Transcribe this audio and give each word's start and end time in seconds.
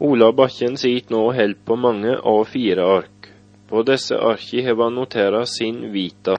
Ola 0.00 0.30
Bakken 0.32 0.78
sitt 0.80 1.10
nå 1.12 1.26
held 1.36 1.58
på 1.68 1.76
mange 1.76 2.14
A4-ark. 2.24 3.26
På 3.68 3.82
disse 3.84 4.16
arki 4.16 4.62
har 4.64 4.78
han 4.80 4.94
notert 4.96 5.48
sin 5.52 5.82
vita. 5.92 6.38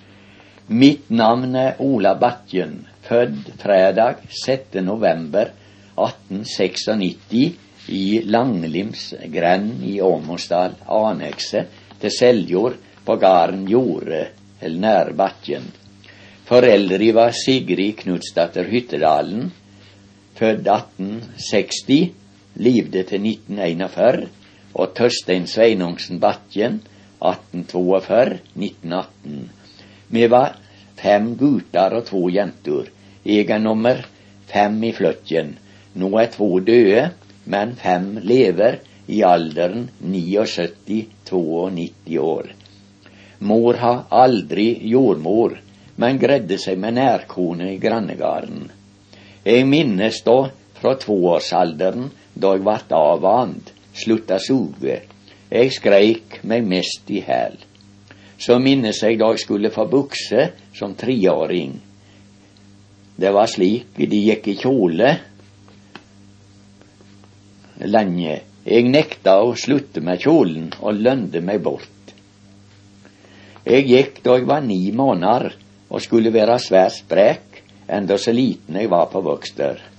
Mitt 0.66 1.12
navn 1.14 1.54
er 1.56 1.78
Ola 1.86 2.16
Bakken, 2.18 2.88
født 3.06 3.52
fredag 3.62 4.24
6. 4.34 4.80
november 4.82 5.52
1896 5.94 7.92
i 7.94 8.06
Langlimsgrend 8.26 9.84
i 9.86 10.00
Åmosdal, 10.02 10.74
annekset 10.90 11.70
til 12.02 12.16
Seljord 12.16 12.80
på 13.06 13.18
gården 13.22 13.68
Jorde, 13.70 14.24
eller 14.58 14.82
nær 14.88 15.12
Bakken. 15.20 15.70
Foreldre 16.50 17.12
var 17.14 17.38
Sigrid 17.38 18.02
Knutsdatter 18.02 18.66
Hyttedalen, 18.74 19.52
født 20.34 20.66
1860, 20.66 22.21
livde 22.62 23.02
til 23.10 23.26
1941, 23.26 24.30
og 24.74 24.94
Tørstein 24.96 25.48
Sveinungsen 25.50 26.20
Batjen 26.22 26.82
1842-1918. 27.22 29.50
Vi 30.10 30.32
var 30.32 30.56
fem 31.02 31.38
gutter 31.38 31.94
og 31.98 32.06
to 32.08 32.30
jenter. 32.30 32.86
Jeg 33.26 33.50
er 33.50 33.60
nummer 33.60 33.96
fem 34.52 34.84
i 34.84 34.92
fløkken. 34.96 35.58
Nå 35.96 36.18
er 36.20 36.26
to 36.34 36.60
døde, 36.60 37.10
men 37.46 37.76
fem 37.76 38.18
lever 38.22 38.76
i 39.08 39.22
alderen 39.26 39.90
79-92 40.04 42.20
år. 42.20 42.46
Mor 43.40 43.74
har 43.82 44.06
aldri 44.14 44.90
jordmor, 44.92 45.58
men 45.98 46.20
greide 46.22 46.58
seg 46.62 46.78
med 46.80 46.94
nærkone 47.00 47.74
i 47.74 47.80
grannegarden. 47.82 48.72
Jeg 49.46 49.68
minnes 49.68 50.22
da 50.26 50.50
fra 50.78 50.96
toårsalderen, 51.02 52.12
da 52.34 52.54
jeg 52.56 52.66
vart 52.66 52.92
avvant, 52.96 53.74
slutta 53.94 54.40
suge. 54.40 55.02
Jeg 55.52 55.74
skreik 55.76 56.40
meg 56.48 56.68
mest 56.68 57.10
i 57.12 57.22
hæl. 57.26 57.58
Så 58.42 58.58
minnes 58.60 59.02
jeg 59.04 59.20
da 59.20 59.32
jeg 59.34 59.44
skulle 59.44 59.72
få 59.74 59.86
bukse 59.90 60.48
som 60.74 60.96
treåring. 60.98 61.76
Det 63.22 63.34
var 63.34 63.52
slik 63.52 64.00
de 64.00 64.22
gikk 64.30 64.48
i 64.48 64.58
kjole 64.64 65.12
lenge. 67.86 68.40
Jeg 68.66 68.90
nekta 68.94 69.40
å 69.42 69.54
slutte 69.58 70.02
med 70.06 70.22
kjolen 70.22 70.70
og 70.80 71.02
lønde 71.02 71.42
meg 71.42 71.62
bort. 71.66 72.14
Jeg 73.66 73.86
gikk 73.90 74.22
da 74.26 74.38
jeg 74.38 74.48
var 74.50 74.64
ni 74.66 74.84
måneder 74.94 75.52
og 75.92 76.02
skulle 76.02 76.34
være 76.34 76.58
svært 76.62 77.02
sprek, 77.02 77.62
enda 77.92 78.18
så 78.18 78.34
liten 78.34 78.78
jeg 78.80 78.90
var 78.90 79.10
på 79.12 79.22
vokster. 79.26 79.91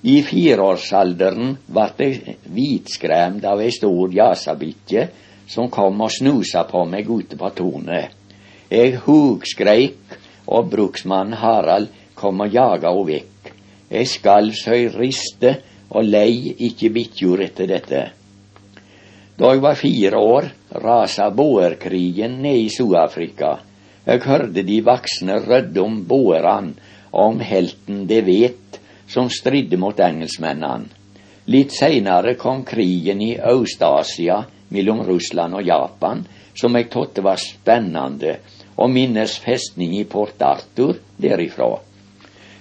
I 0.00 0.22
fireårsalderen 0.24 1.58
vart 1.76 1.98
jeg 2.00 2.36
hvitskremt 2.48 3.44
av 3.44 3.60
ei 3.60 3.72
stor 3.74 4.12
jasabikkje 4.14 5.02
som 5.50 5.68
kom 5.68 6.00
og 6.00 6.12
snusa 6.14 6.62
på 6.64 6.86
meg 6.88 7.10
ute 7.10 7.36
på 7.36 7.50
tornet. 7.58 8.14
Jeg 8.70 9.00
hugskreik, 9.04 9.98
og 10.48 10.70
bruksmannen 10.72 11.36
Harald 11.36 11.90
kom 12.16 12.40
og 12.40 12.54
jaga 12.54 12.94
henne 12.94 13.10
vekk. 13.10 13.50
Jeg 13.90 14.08
skalv 14.08 14.56
så 14.56 14.78
jeg 14.78 14.94
riste 14.94 15.52
og 15.90 16.06
lei 16.06 16.54
ikke 16.70 16.92
bikkjor 16.94 17.44
etter 17.44 17.68
dette. 17.68 18.02
Da 19.36 19.52
jeg 19.52 19.62
var 19.64 19.76
fire 19.76 20.16
år, 20.16 20.48
rasa 20.80 21.28
boerkrigen 21.34 22.40
ned 22.44 22.62
i 22.64 22.70
Sør-Afrika. 22.72 23.58
Jeg 24.06 24.24
hørte 24.24 24.64
de 24.64 24.80
voksne 24.86 25.40
rødde 25.44 25.82
om 25.82 26.00
boerne 26.08 26.88
om 27.10 27.40
helten 27.42 28.06
De 28.08 28.20
Vet 28.24 28.69
som 29.10 29.30
stridde 29.30 29.76
mot 29.76 29.98
engelskmennene. 30.00 30.86
Litt 31.50 31.74
seinere 31.74 32.36
kom 32.38 32.62
krigen 32.64 33.22
i 33.24 33.32
Øst-Asia 33.34 34.44
mellom 34.70 35.02
Russland 35.02 35.56
og 35.58 35.66
Japan, 35.66 36.22
som 36.54 36.76
jeg 36.78 36.90
trodde 36.92 37.24
var 37.26 37.40
spennende, 37.42 38.36
og 38.76 38.90
minnes 38.90 39.34
festning 39.42 39.96
i 39.98 40.04
Port 40.04 40.42
Arthur 40.42 41.00
derifra. 41.18 41.72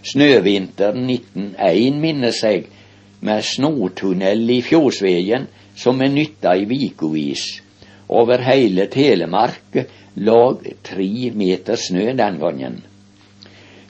Snøvinteren 0.09 1.06
1901 1.12 2.01
minnes 2.01 2.44
jeg 2.44 2.66
med 3.22 3.44
snotunnel 3.44 4.50
i 4.50 4.62
fjordsvegen 4.63 5.47
som 5.79 6.02
er 6.02 6.12
nytta 6.12 6.56
i 6.57 6.66
vikovis. 6.68 7.46
Over 8.09 8.41
hele 8.47 8.88
Telemark 8.91 9.78
lå 10.19 10.41
tre 10.84 11.31
meter 11.35 11.78
snø 11.78 12.13
den 12.18 12.40
gangen. 12.41 12.79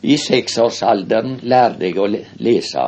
I 0.01 0.15
seksårsalderen 0.17 1.39
lærte 1.43 1.89
jeg 1.89 1.99
å 1.99 2.07
lese. 2.39 2.85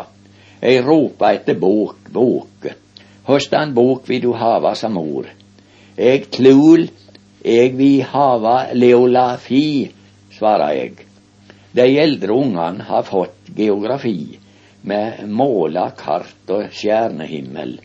Jeg 0.61 0.83
ropa 0.85 1.33
etter 1.35 1.57
bok, 1.59 2.09
bok. 2.13 2.67
Hvordan 3.25 3.73
bok 3.75 4.09
vil 4.09 4.21
du 4.23 4.31
hava 4.37 4.73
som 4.75 4.95
mor? 4.95 5.27
Jeg 5.97 6.29
tlul, 6.31 6.87
jeg 7.43 7.73
vil 7.77 8.03
hava 8.11 8.71
leolafi, 8.73 9.91
svarer 10.31 10.75
jeg. 10.77 11.07
De 11.75 11.87
eldre 11.99 12.35
ungene 12.35 12.87
har 12.87 13.07
fått 13.07 13.51
geografi 13.55 14.37
med 14.87 15.27
måla 15.29 15.91
kart 15.97 16.49
og 16.51 16.71
stjernehimmel. 16.73 17.77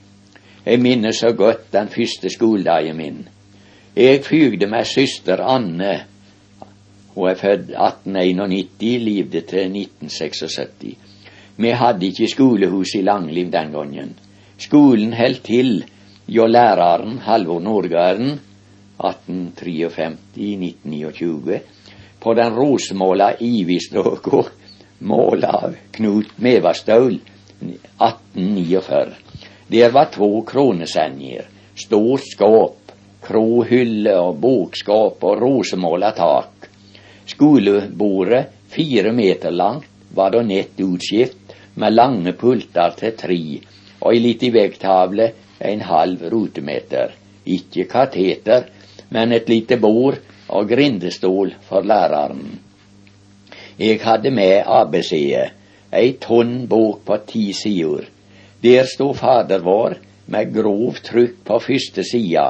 Jeg 0.67 0.83
minnes 0.83 1.21
så 1.23 1.31
godt 1.37 1.69
den 1.73 1.89
første 1.93 2.31
skoledagen 2.33 2.97
min. 2.99 3.21
Jeg 3.97 4.25
fygde 4.27 4.67
med 4.67 4.85
søster 4.85 5.41
Anne. 5.41 5.93
Hun 7.17 7.31
er 7.31 7.39
født 7.41 7.71
1891, 7.73 9.01
levde 9.01 9.41
til 9.41 9.73
1976. 9.73 10.97
Vi 11.57 11.71
hadde 11.73 12.07
ikke 12.07 12.29
skolehus 12.29 12.95
i 12.95 13.03
Langliv 13.03 13.53
den 13.53 13.73
gangen. 13.73 14.19
Skolen 14.61 15.13
holdt 15.17 15.45
til 15.49 15.85
hjå 16.29 16.47
læreren 16.47 17.19
Halvor 17.25 17.61
Nordgarden 17.61 18.41
1853-1929 19.01 21.59
på 22.21 22.35
den 22.35 22.57
rosemåla 22.57 23.33
Ivistråka 23.41 24.43
måla 24.99 25.49
av 25.49 25.75
Knut 25.97 26.27
Mevastøl 26.37 27.21
1849. 27.61 29.15
Der 29.69 29.91
var 29.91 30.05
to 30.15 30.43
kronesenger, 30.47 31.43
stort 31.77 32.21
skap, 32.29 32.93
krohylle 33.27 34.21
og 34.21 34.41
bokskap 34.41 35.25
og 35.25 35.43
rosemåla 35.43 36.11
tak. 36.17 36.56
Skolebordet, 37.27 38.47
fire 38.69 39.13
meter 39.13 39.51
langt, 39.51 39.89
var 40.15 40.31
da 40.31 40.43
nett 40.43 40.81
utskift 40.81 41.57
med 41.75 41.95
lange 41.95 42.33
pulter 42.33 42.95
til 42.97 43.17
tre 43.19 43.41
og 44.01 44.13
ei 44.13 44.21
lita 44.23 44.51
veggtavle 44.55 45.27
en 45.71 45.83
halv 45.89 46.23
rutemeter. 46.33 47.13
Ikke 47.47 47.87
kateter, 47.91 48.69
men 49.11 49.33
et 49.33 49.49
lite 49.49 49.79
bord 49.81 50.19
og 50.49 50.69
grindestol 50.71 51.53
for 51.69 51.83
læreren. 51.83 52.59
Jeg 53.79 54.01
hadde 54.01 54.31
med 54.31 54.63
ABC-et, 54.65 55.53
ei 55.93 56.13
tonn 56.21 56.67
bok 56.69 57.03
på 57.07 57.19
ti 57.29 57.51
sider. 57.53 58.07
Der 58.63 58.87
sto 58.89 59.13
Fader 59.15 59.63
vår 59.63 59.99
med 60.33 60.55
grovt 60.55 61.05
trykk 61.11 61.43
på 61.45 61.59
første 61.63 62.05
sida, 62.05 62.47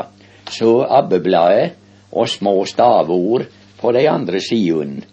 så 0.51 0.87
abbebladet 1.01 1.75
og 2.13 2.29
små 2.31 2.65
stavord 2.65 3.47
på 3.81 3.93
de 3.93 4.07
andre 4.09 4.41
sidene. 4.41 5.05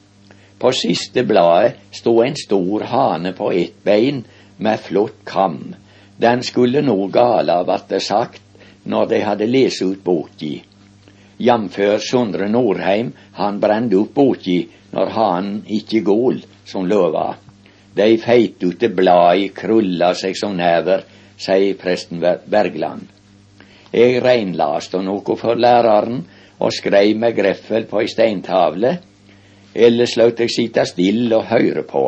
På 0.59 0.71
siste 0.71 1.23
bladet 1.27 1.79
sto 1.91 2.21
en 2.23 2.35
stor 2.39 2.85
hane 2.87 3.33
på 3.35 3.51
ett 3.51 3.83
bein 3.83 4.23
med 4.57 4.79
flott 4.79 5.25
kam. 5.25 5.75
Den 6.17 6.43
skulle 6.43 6.81
nå 6.81 7.07
gala, 7.07 7.63
vart 7.63 7.89
det 7.89 7.99
sagt 8.03 8.41
når 8.83 9.09
de 9.11 9.19
hadde 9.23 9.47
lest 9.47 9.81
ut 9.81 10.03
boka. 10.03 10.53
Jf. 11.37 11.79
Sondre 11.99 12.47
Norheim, 12.47 13.11
han 13.33 13.59
brende 13.59 13.97
opp 13.99 14.13
boka 14.15 14.59
når 14.93 15.11
hanen 15.17 15.57
ikke 15.67 16.03
gål 16.05 16.39
som 16.65 16.87
lova. 16.87 17.33
De 17.93 18.07
feitute 18.17 18.89
blada 18.89 19.49
krulla 19.55 20.13
seg 20.15 20.37
som 20.37 20.55
never, 20.57 21.03
sier 21.37 21.75
presten 21.77 22.21
Bergland. 22.21 23.09
Jeg 23.93 24.23
reinlaste 24.23 25.01
noe 25.05 25.35
for 25.37 25.59
læreren 25.59 26.23
og 26.63 26.71
skreiv 26.71 27.19
med 27.19 27.35
greffel 27.35 27.85
på 27.89 27.99
ei 28.01 28.09
steintavle, 28.11 28.93
ellers 29.75 30.15
lot 30.19 30.39
jeg 30.39 30.53
sitte 30.55 30.85
stille 30.87 31.35
og 31.37 31.49
høre 31.51 31.83
på. 31.89 32.05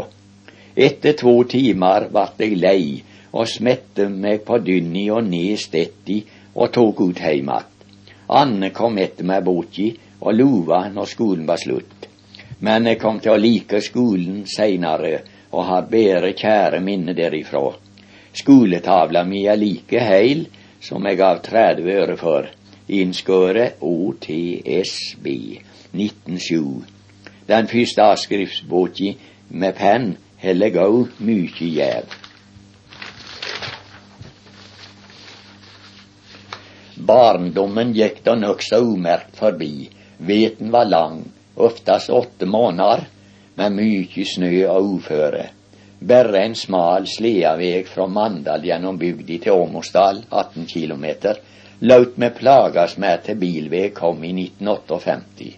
Etter 0.75 1.15
to 1.19 1.35
timer 1.51 2.07
vart 2.15 2.39
jeg 2.39 2.57
lei 2.59 3.03
og 3.35 3.49
smette 3.51 4.07
meg 4.09 4.45
på 4.47 4.59
dynni 4.63 5.09
og 5.11 5.27
ned 5.27 5.59
stetti 5.59 6.21
og 6.55 6.71
tok 6.71 7.01
ut 7.01 7.19
heim 7.19 7.49
att. 7.49 7.71
Anne 8.27 8.69
kom 8.69 8.97
etter 8.97 9.23
meg 9.23 9.43
borti 9.43 9.91
og 10.19 10.33
lova 10.33 10.87
når 10.89 11.05
skolen 11.05 11.45
var 11.47 11.59
slutt 11.61 11.95
men 12.59 12.87
jeg 12.87 12.99
kom 12.99 13.19
til 13.19 13.35
å 13.35 13.41
like 13.41 13.81
skolen 13.83 14.43
seinare 14.49 15.19
og 15.51 15.67
har 15.69 15.89
bedre 15.91 16.31
kjære 16.35 16.81
minne 16.83 17.15
derifra. 17.15 17.67
Skoletavla 18.35 19.23
mi 19.27 19.45
er 19.47 19.59
like 19.59 20.01
heil 20.01 20.45
som 20.83 21.05
jeg 21.07 21.19
gav 21.19 21.41
30 21.43 21.91
øre 22.01 22.17
for. 22.19 22.47
Innskåret 22.87 23.77
OTSB 23.79 25.27
1907. 25.91 26.83
Den 27.47 27.67
første 27.67 28.03
avskriftsboka 28.03 29.13
med 29.49 29.73
penn 29.77 30.11
heller 30.37 30.77
òg 30.83 31.15
mykje 31.17 31.69
gjev. 31.79 32.13
Barndommen 37.09 37.95
gikk 37.97 38.21
da 38.27 38.35
nokså 38.37 38.83
umerkt 38.85 39.33
forbi. 39.39 39.89
Veten 40.17 40.69
var 40.71 40.85
lang, 40.85 41.23
oftast 41.55 42.13
åtte 42.13 42.45
måneder, 42.45 43.07
med 43.57 43.75
mye 43.81 44.25
snø 44.29 44.53
og 44.69 44.93
uføre. 44.99 45.49
Bare 46.05 46.45
en 46.45 46.55
smal 46.55 47.09
sledeveg 47.09 47.89
fra 47.89 48.05
Mandal 48.05 48.61
gjennom 48.67 48.97
bygda 49.01 49.41
til 49.41 49.57
Åmosdal, 49.57 50.21
18 50.29 50.69
km, 50.69 51.05
laut 51.79 52.17
me 52.17 52.29
plagas 52.29 52.97
med 52.97 53.23
til 53.25 53.37
bilveg 53.39 53.93
kom 53.93 54.23
i 54.23 54.31
1958. 54.31 55.51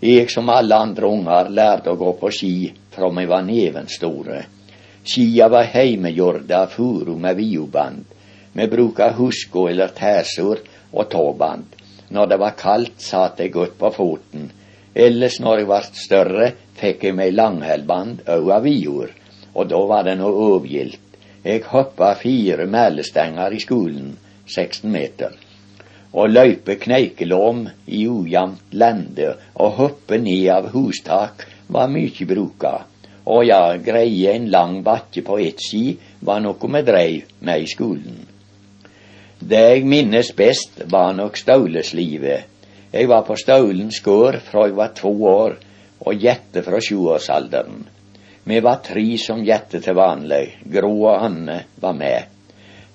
Jeg 0.00 0.30
som 0.30 0.50
alle 0.50 0.74
andre 0.74 1.06
unger 1.06 1.50
lærte 1.50 1.90
å 1.90 1.98
gå 1.98 2.12
på 2.20 2.30
ski 2.34 2.54
fra 2.94 3.08
vi 3.14 3.24
var 3.26 3.42
nevenstore. 3.46 4.42
Skia 5.08 5.48
var 5.48 5.70
heimegjorda 5.72 6.62
av 6.64 6.74
furu 6.74 7.16
med 7.16 7.36
vioband. 7.38 8.04
Vi 8.52 8.66
bruka 8.66 9.10
husko 9.16 9.68
eller 9.70 9.94
tæsur 9.94 10.60
og 10.92 11.10
tåband. 11.10 11.64
Når 12.10 12.26
det 12.26 12.38
var 12.40 12.56
kaldt, 12.58 13.00
satt 13.00 13.40
jeg 13.40 13.52
godt 13.52 13.78
på 13.78 13.90
foten. 13.94 14.50
Ellers 14.94 15.38
når 15.40 15.58
jeg 15.58 15.68
vart 15.68 15.98
større, 15.98 16.52
fikk 16.78 17.04
jeg 17.04 17.14
meg 17.14 17.34
langhælband 17.34 18.24
og 18.34 18.52
av 18.54 18.64
vior, 18.64 19.10
og 19.54 19.68
da 19.70 19.82
var 19.90 20.06
det 20.06 20.16
noe 20.18 20.46
overgilt. 20.48 21.04
Jeg 21.44 21.66
hoppa 21.70 22.14
fire 22.18 22.66
mælestenger 22.66 23.54
i 23.54 23.60
skolen, 23.62 24.16
16 24.48 24.90
meter 24.92 25.36
og 26.12 26.30
løype 26.32 26.78
kneikelom 26.80 27.66
i 27.86 28.06
ujamnt 28.08 28.72
lende 28.72 29.34
og 29.54 29.74
hoppe 29.80 30.18
ned 30.22 30.46
av 30.54 30.70
hustak 30.72 31.44
var 31.68 31.90
mykje 31.92 32.26
bruka. 32.30 32.74
Og 33.28 33.44
ja, 33.44 33.76
greie 33.76 34.32
en 34.32 34.48
lang 34.48 34.78
bakke 34.84 35.22
på 35.24 35.36
ett 35.44 35.60
ski 35.60 35.98
var 36.24 36.40
noe 36.40 36.70
vi 36.74 36.82
dreiv 36.82 37.34
med 37.44 37.64
i 37.64 37.68
skolen. 37.68 38.22
Det 39.38 39.60
jeg 39.60 39.84
minnes 39.86 40.32
best, 40.34 40.80
var 40.90 41.12
nok 41.14 41.36
stauleslivet. 41.36 42.56
Jeg 42.90 43.08
var 43.08 43.22
på 43.28 43.36
Staulens 43.36 44.00
gård 44.00 44.40
fra 44.48 44.64
jeg 44.66 44.74
var 44.74 44.94
to 44.96 45.12
år, 45.28 45.58
og 46.00 46.24
gjette 46.24 46.62
fra 46.64 46.80
sjuårsalderen. 46.80 47.84
Vi 48.48 48.60
var 48.64 48.80
tre 48.82 49.04
som 49.20 49.44
gjette 49.44 49.82
til 49.84 49.94
vanlig. 49.94 50.56
Gro 50.72 50.94
og 51.04 51.26
Anne 51.28 51.60
var 51.76 51.94
med. 51.94 52.37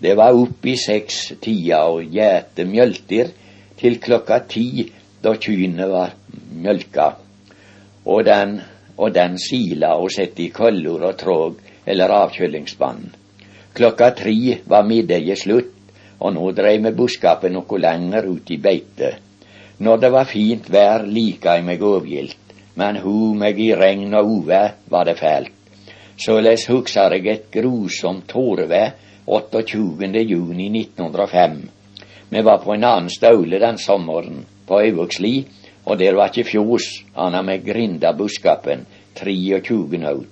Det 0.04 0.18
var 0.20 0.36
opp 0.36 0.66
i 0.68 0.74
seks-tida 0.76 1.78
og 1.88 2.12
gjete 2.12 2.66
mjølter 2.68 3.30
til 3.80 4.02
klokka 4.04 4.42
ti, 4.52 4.90
da 5.24 5.32
kyrne 5.40 5.86
var 5.88 6.12
mjølka. 6.60 7.06
Og 8.12 8.26
den, 8.28 8.58
og 8.98 9.14
den 9.16 9.38
sila 9.40 9.94
og 9.96 10.12
sette 10.12 10.44
i 10.44 10.50
køller 10.52 11.06
og 11.08 11.16
tråg 11.22 11.62
eller 11.88 12.12
avkjølingsband. 12.18 13.06
Klokka 13.74 14.10
tre 14.18 14.58
var 14.68 14.84
middagen 14.84 15.40
slutt, 15.40 15.72
og 16.20 16.36
nå 16.36 16.52
dreiv 16.58 16.84
vi 16.84 16.92
buskapen 17.00 17.56
noe 17.56 17.80
lenger 17.80 18.28
ut 18.28 18.52
i 18.52 18.60
beite. 18.60 19.14
Når 19.80 20.04
det 20.04 20.12
var 20.12 20.28
fint 20.28 20.68
vær, 20.72 21.08
lika 21.08 21.56
jeg 21.56 21.68
meg 21.70 21.84
overgilt, 21.84 22.54
men 22.76 23.00
hu 23.06 23.32
meg 23.40 23.60
i 23.60 23.72
regn 23.72 24.12
og 24.20 24.36
uvær 24.36 24.76
var 24.92 25.08
det 25.08 25.16
fælt. 25.24 25.56
Såleis 26.20 26.68
hugsar 26.68 27.16
jeg 27.16 27.28
et 27.32 27.50
grusomt 27.56 28.28
tårevær 28.28 28.94
28. 29.26 30.20
juni 30.20 30.82
1905. 30.82 31.70
Vi 32.30 32.42
var 32.42 32.58
på 32.58 32.74
en 32.74 32.84
annen 32.84 33.10
staule 33.10 33.60
den 33.60 33.78
sommeren, 33.78 34.46
på 34.68 34.82
Øyvågsli, 34.82 35.46
og 35.86 35.98
der 35.98 36.16
var 36.18 36.32
ikke 36.32 36.50
fjos 36.50 36.88
anna 37.16 37.42
med 37.42 37.64
grinda 37.64 38.12
buskapen, 38.14 38.86
23 39.16 39.98
naut. 39.98 40.28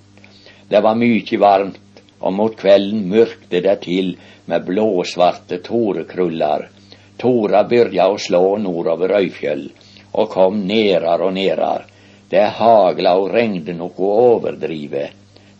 Det 0.68 0.82
var 0.82 0.96
mykje 0.96 1.38
varmt, 1.40 2.02
og 2.20 2.34
mot 2.36 2.56
kvelden 2.56 3.06
mørkte 3.08 3.62
det 3.64 3.78
til 3.86 4.12
med 4.46 4.66
blåsvarte 4.66 5.62
tårekrullar. 5.64 6.68
Tåra 7.16 7.64
byrja 7.64 8.10
å 8.12 8.18
slå 8.20 8.58
nordover 8.60 9.16
Øyfjell, 9.22 9.70
og 10.12 10.28
kom 10.28 10.60
nerar 10.68 11.24
og 11.24 11.32
nerar. 11.32 11.88
Det 12.28 12.44
hagla 12.60 13.16
og 13.16 13.32
regnet 13.32 13.72
noe 13.76 14.12
overdrive. 14.36 15.08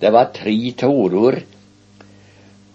Det 0.00 0.12
var 0.12 0.32
tre 0.36 0.56
tårer 0.76 1.40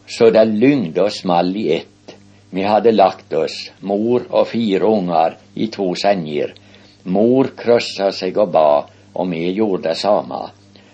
så 0.07 0.30
det 0.31 0.45
lyngde 0.45 1.04
og 1.04 1.12
small 1.12 1.56
i 1.56 1.68
ett. 1.75 2.15
Vi 2.50 2.63
hadde 2.63 2.92
lagt 2.92 3.33
oss, 3.33 3.71
mor 3.81 4.24
og 4.30 4.48
fire 4.48 4.88
unger, 4.88 5.36
i 5.56 5.68
to 5.68 5.89
senger. 6.00 6.54
Mor 7.12 7.51
krøssa 7.59 8.12
seg 8.15 8.38
og 8.39 8.54
ba, 8.54 8.69
og 9.13 9.30
vi 9.31 9.44
gjorde 9.51 9.89
det 9.89 9.98
samme. 10.00 10.39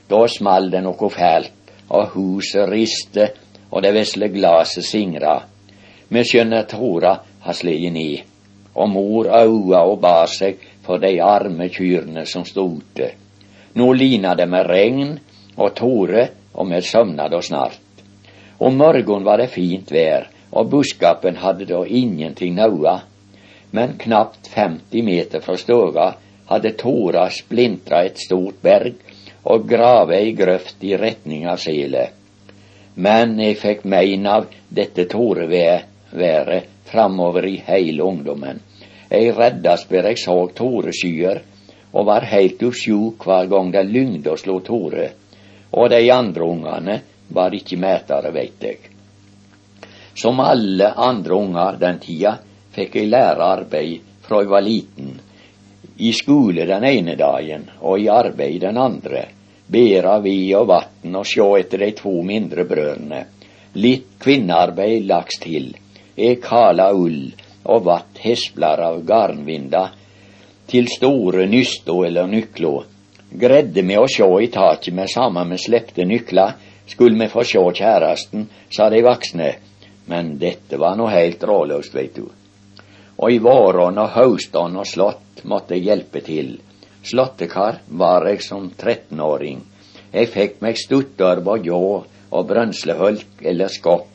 Da 0.10 0.26
small 0.28 0.72
det 0.74 0.82
noe 0.86 1.10
fælt, 1.14 1.74
og 1.94 2.16
huset 2.16 2.70
riste, 2.70 3.30
og 3.70 3.84
det 3.86 3.94
vesle 3.94 4.30
glaset 4.34 4.86
singra. 4.86 5.36
Vi 6.10 6.24
skjønner 6.26 6.66
Tora 6.70 7.14
har 7.46 7.58
slått 7.58 7.94
ned, 7.94 8.26
og 8.74 8.90
mor 8.90 9.30
aua 9.30 9.84
og 9.90 10.00
bar 10.02 10.30
seg 10.30 10.58
for 10.86 11.02
de 11.02 11.20
arme 11.22 11.70
kyrne 11.70 12.26
som 12.26 12.46
stod 12.46 12.82
ute. 12.82 13.14
Nå 13.78 13.94
lina 13.94 14.34
det 14.36 14.50
med 14.50 14.66
regn 14.70 15.16
og 15.58 15.74
Tore, 15.78 16.28
og 16.54 16.70
vi 16.70 16.82
søvna 16.82 17.30
da 17.30 17.42
snart. 17.42 17.83
Om 18.64 18.78
morgenen 18.78 19.24
var 19.24 19.38
det 19.38 19.50
fint 19.52 19.90
vær, 19.92 20.30
og 20.56 20.70
buskapen 20.72 21.36
hadde 21.42 21.66
da 21.68 21.82
ingenting 21.84 22.54
naua. 22.56 23.02
Men 23.76 23.98
knapt 24.00 24.48
50 24.54 25.04
meter 25.04 25.44
fra 25.44 25.58
stoga 25.60 26.06
hadde 26.48 26.72
Tora 26.80 27.26
splintra 27.30 28.06
et 28.08 28.24
stort 28.24 28.62
berg 28.64 28.96
og 29.44 29.68
grave 29.68 30.16
ei 30.16 30.32
grøft 30.40 30.80
i 30.88 30.96
retning 30.96 31.44
av 31.52 31.60
selet. 31.60 32.16
Men 32.96 33.36
jeg 33.44 33.60
fikk 33.60 33.84
mein 33.84 34.32
av 34.32 34.48
dette 34.70 35.10
tåreværet 35.12 36.72
framover 36.88 37.52
i 37.52 37.58
heile 37.68 38.08
ungdommen. 38.08 38.64
Jeg 39.12 39.36
reddast 39.44 39.92
ber 39.92 40.08
jeg 40.08 40.24
så 40.24 40.40
tåreskyer, 40.56 41.44
og 41.92 42.08
var 42.08 42.32
heilt 42.32 42.64
usjuk 42.64 43.28
hver 43.28 43.52
gang 43.52 43.76
det 43.76 43.90
lyngde 43.92 44.38
og 44.38 44.40
slo 44.40 44.62
tårer. 44.64 45.12
Og 45.76 45.90
de 45.92 46.06
andre 46.16 46.48
ungene 46.48 47.02
var 47.34 47.56
ikke 47.58 47.80
metere, 47.82 48.32
veit 48.32 48.64
eg. 48.64 48.90
Som 50.16 50.40
alle 50.40 50.92
andre 50.94 51.36
unger 51.36 51.78
den 51.82 52.00
tida 52.00 52.38
fikk 52.74 52.98
eg 53.02 53.10
lære 53.10 53.48
arbeid 53.58 54.10
fra 54.26 54.42
eg 54.44 54.52
var 54.52 54.66
liten. 54.66 55.16
I 55.98 56.12
skole 56.14 56.66
den 56.70 56.86
ene 56.90 57.16
dagen 57.18 57.70
og 57.82 58.02
i 58.02 58.10
arbeid 58.10 58.62
den 58.62 58.78
andre. 58.78 59.26
Bære 59.74 60.20
ved 60.22 60.56
og 60.60 60.68
vann 60.70 61.16
og 61.18 61.26
sjå 61.26 61.48
etter 61.58 61.82
de 61.86 61.92
to 61.98 62.14
mindre 62.26 62.66
brødrene. 62.70 63.24
Litt 63.74 64.20
kvinnearbeid 64.22 65.08
laks 65.10 65.40
til. 65.42 65.72
Eg 66.14 66.42
kala 66.44 66.92
ull 66.94 67.32
og 67.64 67.86
vatt 67.88 68.20
hesplar 68.22 68.84
av 68.86 69.00
garnvinda 69.08 69.88
til 70.70 70.90
store 70.92 71.48
nysto 71.50 72.04
eller 72.06 72.28
nyklo. 72.30 72.74
Gredde 73.34 73.82
med 73.82 74.04
å 74.04 74.10
sjå 74.10 74.30
i 74.44 74.52
taket 74.54 74.94
med 74.94 75.10
samme 75.10 75.46
med 75.50 75.62
slepte 75.62 76.06
nykler 76.06 76.54
skulle 76.86 77.18
me 77.18 77.30
få 77.30 77.44
sjå 77.44 77.64
kjæresten, 77.72 78.48
sa 78.70 78.90
de 78.90 79.02
voksne, 79.04 79.50
men 80.06 80.38
dette 80.40 80.78
var 80.78 80.98
nå 81.00 81.08
heilt 81.12 81.44
råløst, 81.48 81.94
veit 81.96 82.16
du. 82.16 82.28
Og 83.18 83.32
i 83.32 83.40
våren 83.40 84.00
og 84.02 84.10
haustan 84.18 84.76
og 84.80 84.88
slått 84.90 85.44
måtte 85.48 85.78
jeg 85.78 85.88
hjelpe 85.88 86.24
til. 86.26 86.58
Slåttekar 87.04 87.82
var 87.88 88.28
jeg 88.28 88.42
som 88.44 88.70
trettenåring. 88.80 89.62
Jeg 90.14 90.30
fikk 90.34 90.60
meg 90.64 90.80
stutter 90.80 91.42
og 91.44 91.68
ljå 91.68 91.86
og 92.34 92.48
brønslehølk 92.50 93.44
eller 93.52 93.72
skopp, 93.72 94.10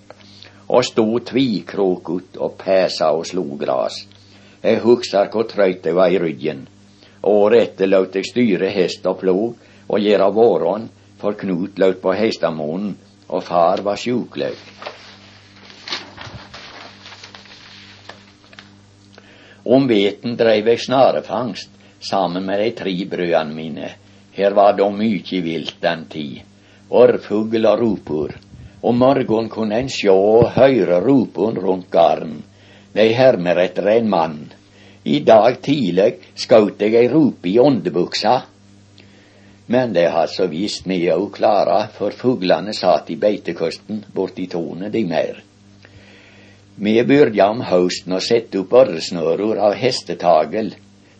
og 0.68 0.84
stod 0.84 1.25
tvikrokut 1.30 2.37
og 2.37 2.56
pesa 2.60 3.12
og 3.16 3.26
slo 3.26 3.44
gras. 3.60 4.02
Jeg 4.62 4.82
hugsar 4.82 5.30
hvor 5.32 5.46
trøyt 5.48 5.87
jeg 5.87 5.96
var 5.96 6.12
i 6.12 6.18
ryggen. 6.18 6.66
Året 7.22 7.62
etter 7.62 7.90
lot 7.90 8.14
jeg 8.14 8.26
styre 8.26 8.70
hest 8.75 9.06
og 9.06 9.20
plog 9.22 9.68
og 9.88 10.02
gjera 10.02 10.28
våren 10.34 10.88
for 11.18 11.34
Knut 11.38 11.78
løp 11.78 12.02
på 12.02 12.14
Heistadmoen, 12.14 12.92
og 13.28 13.44
far 13.44 13.82
var 13.84 13.98
sjukleg. 14.00 14.56
Om 19.68 19.88
veten 19.90 20.37
dreiv 20.38 20.68
eg 20.72 20.80
snarefangst 20.80 21.75
sammen 22.00 22.46
med 22.46 22.62
dei 22.62 22.70
tre 22.76 22.94
brødene 23.10 23.54
mine. 23.54 23.88
Her 24.32 24.54
var 24.56 24.72
då 24.72 24.90
mykje 24.90 25.40
vilt 25.44 25.80
den 25.80 26.04
tid. 26.08 26.42
Orrfugl 26.88 27.66
og 27.66 27.80
ropur. 27.80 28.32
Om 28.80 28.98
morgenen 28.98 29.50
kunne 29.52 29.76
ein 29.76 29.90
sjå 29.92 30.14
og 30.14 30.54
høyre 30.54 31.00
ropen 31.04 31.58
rundt 31.58 31.90
garden. 31.90 32.38
Dei 32.94 33.10
hermer 33.12 33.58
etter 33.60 33.90
ein 33.92 34.08
mann. 34.08 34.38
I 35.04 35.20
dag 35.20 35.60
tidleg 35.62 36.22
skaut 36.34 36.80
eg 36.82 36.94
ei 36.94 37.08
rope 37.12 37.50
i 37.50 37.58
åndebuksa 37.58 38.38
men 39.68 39.92
det 39.92 40.06
har 40.08 40.30
så 40.32 40.46
vist 40.48 40.87
meg 40.88 41.04
òg 41.12 41.28
klara, 41.37 41.82
for 41.92 42.16
fuglane 42.16 42.72
satt 42.72 43.10
i 43.12 43.18
beitekosten 43.20 44.00
borti 44.14 44.46
tårnet 44.48 44.92
de 44.92 45.04
mer. 45.04 45.42
Me 46.80 46.94
byrja 47.04 47.50
om 47.52 47.60
hausten 47.68 48.14
å 48.16 48.20
sette 48.22 48.62
opp 48.62 48.72
orresnøror 48.80 49.60
av 49.68 49.76
hestetagel. 49.76 50.72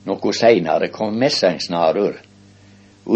Noe 0.09 0.33
seinare 0.33 0.89
kom 0.95 1.19
messingsnarur. 1.21 2.17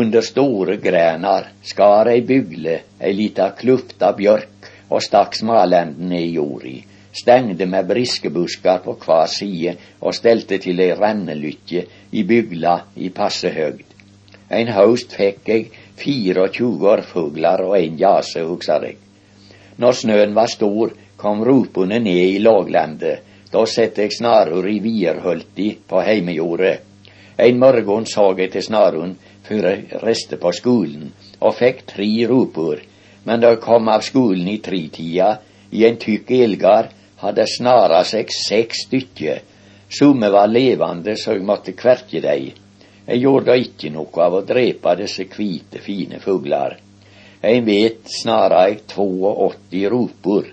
Under 0.02 0.24
store 0.26 0.76
grenar 0.82 1.52
skar 1.64 2.10
ei 2.12 2.20
bygle 2.26 2.78
ei 3.00 3.12
lita 3.16 3.52
kluft 3.56 4.02
av 4.02 4.18
bjørk 4.20 4.68
og 4.90 5.04
stakk 5.04 5.38
smalenden 5.38 6.12
i 6.12 6.26
jorda. 6.34 6.80
stengde 7.12 7.66
med 7.66 7.86
briskebuskar 7.86 8.78
på 8.84 8.94
kvar 8.94 9.26
side 9.26 9.76
og 10.00 10.14
stelte 10.14 10.58
til 10.58 10.80
ei 10.80 10.94
rennelykke 10.96 11.84
i 12.10 12.22
bygla 12.24 12.76
i 12.96 13.10
passe 13.10 13.50
høgd. 13.52 13.91
Ein 14.52 14.68
haust 14.76 15.14
fikk 15.16 15.48
eg 15.48 15.72
24 16.02 16.84
årfuglar 16.92 17.62
og 17.64 17.76
en 17.78 17.98
jase, 17.98 18.44
husker 18.44 18.84
jeg. 18.88 18.98
Når 19.80 19.98
snøen 20.02 20.34
var 20.36 20.50
stor, 20.52 20.92
kom 21.16 21.42
ropene 21.46 21.98
ned 22.02 22.36
i 22.36 22.40
låglandet. 22.42 23.22
Da 23.52 23.64
sette 23.68 24.04
eg 24.04 24.12
snarur 24.12 24.66
i 24.68 24.78
Vierhølti 24.84 25.68
på 25.88 26.00
heimejordet. 26.04 26.80
En 27.38 27.58
morgen 27.58 28.06
så 28.06 28.32
jeg 28.38 28.52
til 28.52 28.64
snarun 28.68 29.14
før 29.46 29.68
jeg 29.70 30.00
reiste 30.02 30.38
på 30.40 30.52
skolen, 30.56 31.12
og 31.40 31.56
fikk 31.58 31.84
tre 31.94 32.10
ropord. 32.28 32.82
Men 33.24 33.40
da 33.40 33.54
jeg 33.54 33.62
kom 33.64 33.88
av 33.88 34.04
skolen 34.04 34.48
i 34.52 34.58
tretida, 34.64 35.36
i 35.72 35.84
en 35.88 35.96
tykk 36.00 36.30
elgard, 36.36 36.90
hadde 37.22 37.46
snara 37.48 38.02
seg 38.04 38.32
seks 38.34 38.84
stykker. 38.86 39.40
Somme 39.92 40.28
var 40.32 40.50
levande, 40.50 41.16
så 41.16 41.36
eg 41.36 41.44
måtte 41.46 41.76
kverke 41.78 42.20
dei. 42.24 42.52
Eg 43.06 43.22
gjorde 43.24 43.56
da 43.58 43.90
noe 43.90 44.24
av 44.24 44.34
å 44.38 44.44
drepe 44.46 44.94
disse 45.00 45.26
kvite, 45.30 45.80
fine 45.82 46.20
fugler. 46.22 46.78
Jeg 47.42 47.64
vet 47.66 48.06
snarere 48.06 48.68
eg 48.70 48.82
82 48.94 49.88
roper. 49.90 50.50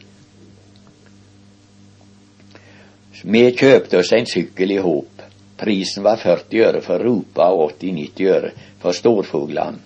Vi 3.20 3.44
kjøpte 3.52 4.00
oss 4.00 4.14
en 4.16 4.26
sykkel 4.26 4.72
i 4.74 4.80
håp. 4.82 5.22
Prisen 5.60 6.06
var 6.06 6.18
40 6.18 6.66
øre 6.66 6.82
for 6.82 7.04
ropa 7.04 7.50
og 7.52 7.76
80-90 7.76 8.32
øre 8.34 8.52
for 8.80 8.96
storfuglene. 8.96 9.86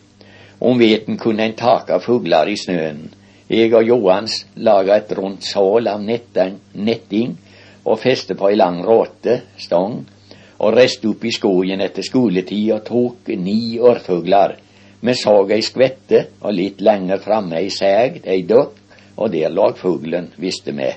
Om 0.63 0.79
veten 0.79 1.17
kunne 1.19 1.43
en 1.43 1.57
taka 1.59 1.97
fugler 1.99 2.47
i 2.47 2.55
snøen. 2.55 3.09
Jeg 3.49 3.73
og 3.75 3.83
Johans 3.83 4.37
laga 4.55 4.95
et 5.01 5.11
rundt 5.17 5.43
sål 5.43 5.89
av 5.91 6.05
netting 6.05 7.33
og 7.83 7.99
feste 7.99 8.37
på 8.39 8.47
ei 8.47 8.55
lang 8.55 8.79
råte, 8.85 9.41
stong, 9.59 10.05
og 10.63 10.77
reiste 10.77 11.09
opp 11.11 11.25
i 11.27 11.33
skogen 11.35 11.81
etter 11.83 12.05
skoletid 12.07 12.69
og 12.75 12.85
tok 12.87 13.33
ni 13.39 13.79
årfuglar. 13.79 14.55
Vi 15.03 15.15
så 15.19 15.35
ei 15.51 15.63
skvette, 15.65 16.21
og 16.41 16.55
litt 16.55 16.79
lenger 16.81 17.19
framme 17.19 17.59
ei 17.59 17.71
sægd, 17.73 18.23
ei 18.23 18.45
dokk, 18.47 18.79
og 19.19 19.33
der 19.33 19.51
lag 19.51 19.75
fuglen, 19.77 20.31
visste 20.39 20.71
vi. 20.71 20.87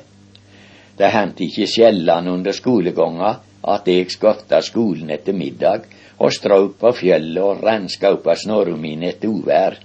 Det 0.97 1.11
hendte 1.13 1.45
ikke 1.45 1.67
sjeldan 1.69 2.31
under 2.31 2.55
skolegånga 2.57 3.33
at 3.75 3.89
jeg 3.91 4.09
skofta 4.15 4.63
skolen 4.63 5.11
etter 5.11 5.35
middag 5.37 5.91
og 6.23 6.33
strøk 6.33 6.79
på 6.81 6.93
fjellet 6.97 7.43
og 7.43 7.65
renska 7.67 8.15
opp 8.15 8.31
av 8.31 8.39
snorra 8.41 8.77
mine 8.81 9.11
etter 9.11 9.29
uvær. 9.29 9.77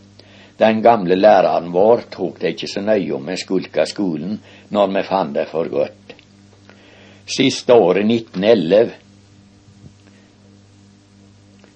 Den 0.61 0.83
gamle 0.85 1.17
læreren 1.17 1.71
vår 1.73 2.05
tok 2.13 2.39
det 2.39 2.53
ikke 2.53 2.69
så 2.69 2.83
nøye 2.85 3.15
om 3.17 3.25
vi 3.27 3.39
skulka 3.41 3.87
skolen 3.89 4.37
når 4.69 4.93
vi 4.93 5.07
fant 5.09 5.33
det 5.35 5.47
for 5.49 5.67
godt. 5.73 6.13
Siste 7.25 7.73
året 7.73 8.05
1911 8.05 8.91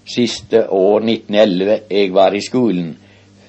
Siste 0.06 0.68
år 0.68 1.00
1911 1.02 1.80
jeg 1.90 2.12
var 2.14 2.34
i 2.34 2.40
skolen, 2.44 2.92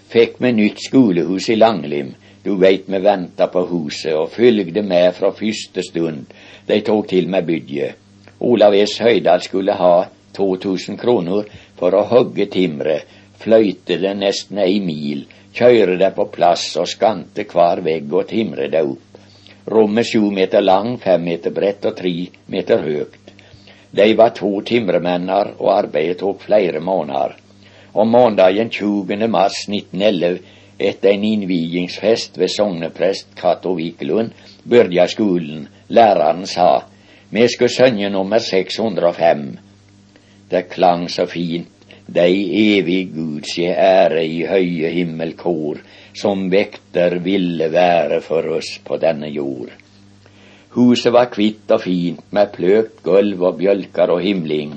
fikk 0.09 0.39
vi 0.41 0.49
nytt 0.57 0.79
skolehus 0.81 1.51
i 1.53 1.57
Langlim. 1.59 2.15
Du 2.41 2.55
veit 2.57 2.87
vi 2.89 2.97
venta 3.03 3.45
på 3.53 3.61
huset 3.69 4.15
og 4.17 4.31
følgde 4.33 4.81
med 4.81 5.11
fra 5.13 5.29
første 5.37 5.83
stund 5.85 6.31
de 6.65 6.79
tok 6.87 7.11
til 7.11 7.29
med 7.29 7.45
bygget. 7.45 7.93
Olav 8.39 8.73
S. 8.73 8.97
Høydal 9.05 9.45
skulle 9.45 9.75
ha 9.77 10.07
2000 10.33 10.97
kroner 10.97 11.45
for 11.77 11.93
å 11.93 12.01
hogge 12.09 12.49
timret, 12.49 13.05
fløyte 13.37 13.99
det 14.01 14.15
nesten 14.17 14.57
ei 14.63 14.79
mil, 14.81 15.27
kjøre 15.53 15.99
det 16.01 16.09
på 16.17 16.25
plass 16.33 16.71
og 16.81 16.89
skante 16.89 17.45
hver 17.51 17.85
vegg 17.85 18.17
og 18.17 18.31
timre 18.33 18.65
det 18.73 18.81
opp. 18.81 19.21
Rommet 19.69 20.09
sju 20.09 20.31
meter 20.33 20.65
lang, 20.65 20.95
fem 20.97 21.21
meter 21.21 21.53
bredt 21.53 21.85
og 21.85 21.97
tre 22.01 22.17
meter 22.49 22.81
høgt. 22.81 23.16
De 23.91 24.13
var 24.13 24.29
to 24.35 24.61
timremenner, 24.61 25.53
og 25.59 25.71
arbeidet 25.77 26.19
tok 26.19 26.41
flere 26.41 26.79
måneder. 26.79 27.37
Om 27.93 28.11
mandagen 28.11 28.69
20. 28.69 29.27
mars 29.27 29.63
1911, 29.69 30.39
etter 30.79 31.09
en 31.09 31.23
innvigingsfest 31.23 32.37
ved 32.37 32.51
sogneprest 32.53 33.33
Cato 33.35 33.73
Wikelund, 33.77 34.31
begynte 34.63 35.07
skolen. 35.09 35.67
Læreren 35.87 36.45
sa 36.45 36.83
vi 37.29 37.47
skulle 37.47 37.69
synge 37.69 38.09
nummer 38.09 38.39
605. 38.39 39.57
Det 40.51 40.69
klang 40.69 41.09
så 41.09 41.25
fint. 41.25 41.67
Dei 42.07 42.77
evig 42.77 43.09
Guds 43.11 43.51
se 43.51 43.65
ære 43.67 44.21
i 44.23 44.45
høye 44.47 44.93
himmelkor, 44.95 45.81
som 46.15 46.45
vekter 46.51 47.17
ville 47.19 47.67
være 47.73 48.21
for 48.23 48.47
oss 48.55 48.77
på 48.85 48.95
denne 49.01 49.27
jord. 49.27 49.73
Huset 50.77 51.09
var 51.13 51.31
kvitt 51.33 51.71
og 51.73 51.81
fint 51.81 52.21
med 52.37 52.51
pløkt 52.53 52.99
gulv 53.05 53.41
og 53.49 53.55
bjølker 53.57 54.11
og 54.13 54.21
himling. 54.21 54.75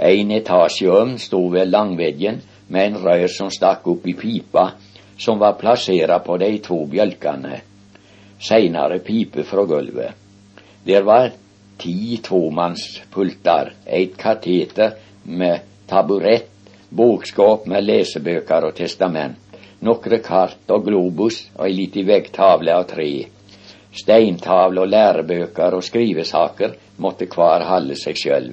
En 0.00 0.30
etasjeovn 0.32 1.18
sto 1.20 1.42
ved 1.52 1.68
langveggen 1.68 2.40
med 2.72 2.86
en 2.86 2.96
rør 3.02 3.26
som 3.28 3.50
stakk 3.52 3.84
opp 3.92 4.06
i 4.08 4.14
pipa, 4.16 4.70
som 5.20 5.38
var 5.42 5.58
plassert 5.60 6.24
på 6.24 6.38
de 6.40 6.50
to 6.64 6.78
bjølkene. 6.88 7.60
seinere 8.44 8.98
pipe 8.98 9.44
fra 9.44 9.64
gulvet. 9.64 10.12
Der 10.86 11.02
var 11.02 11.30
ti 11.78 12.20
tomannspulter, 12.24 13.72
et 13.86 14.16
kateter 14.18 14.96
med 15.24 15.60
taburett, 15.88 16.50
bokskap 16.90 17.66
med 17.66 17.84
lesebøker 17.84 18.68
og 18.68 18.74
testament, 18.74 19.36
nokre 19.80 20.18
kart 20.18 20.68
og 20.68 20.84
globus 20.84 21.44
og 21.56 21.66
ei 21.66 21.72
lita 21.72 22.04
veggtavle 22.06 22.74
av 22.74 22.84
tre. 22.88 23.10
Steintavler 23.94 24.82
og 24.82 24.90
lærebøker 24.90 25.76
og 25.78 25.84
skrivesaker 25.86 26.74
måtte 26.98 27.28
hver 27.30 27.62
halde 27.68 27.94
seg 27.98 28.18
sjøl. 28.18 28.48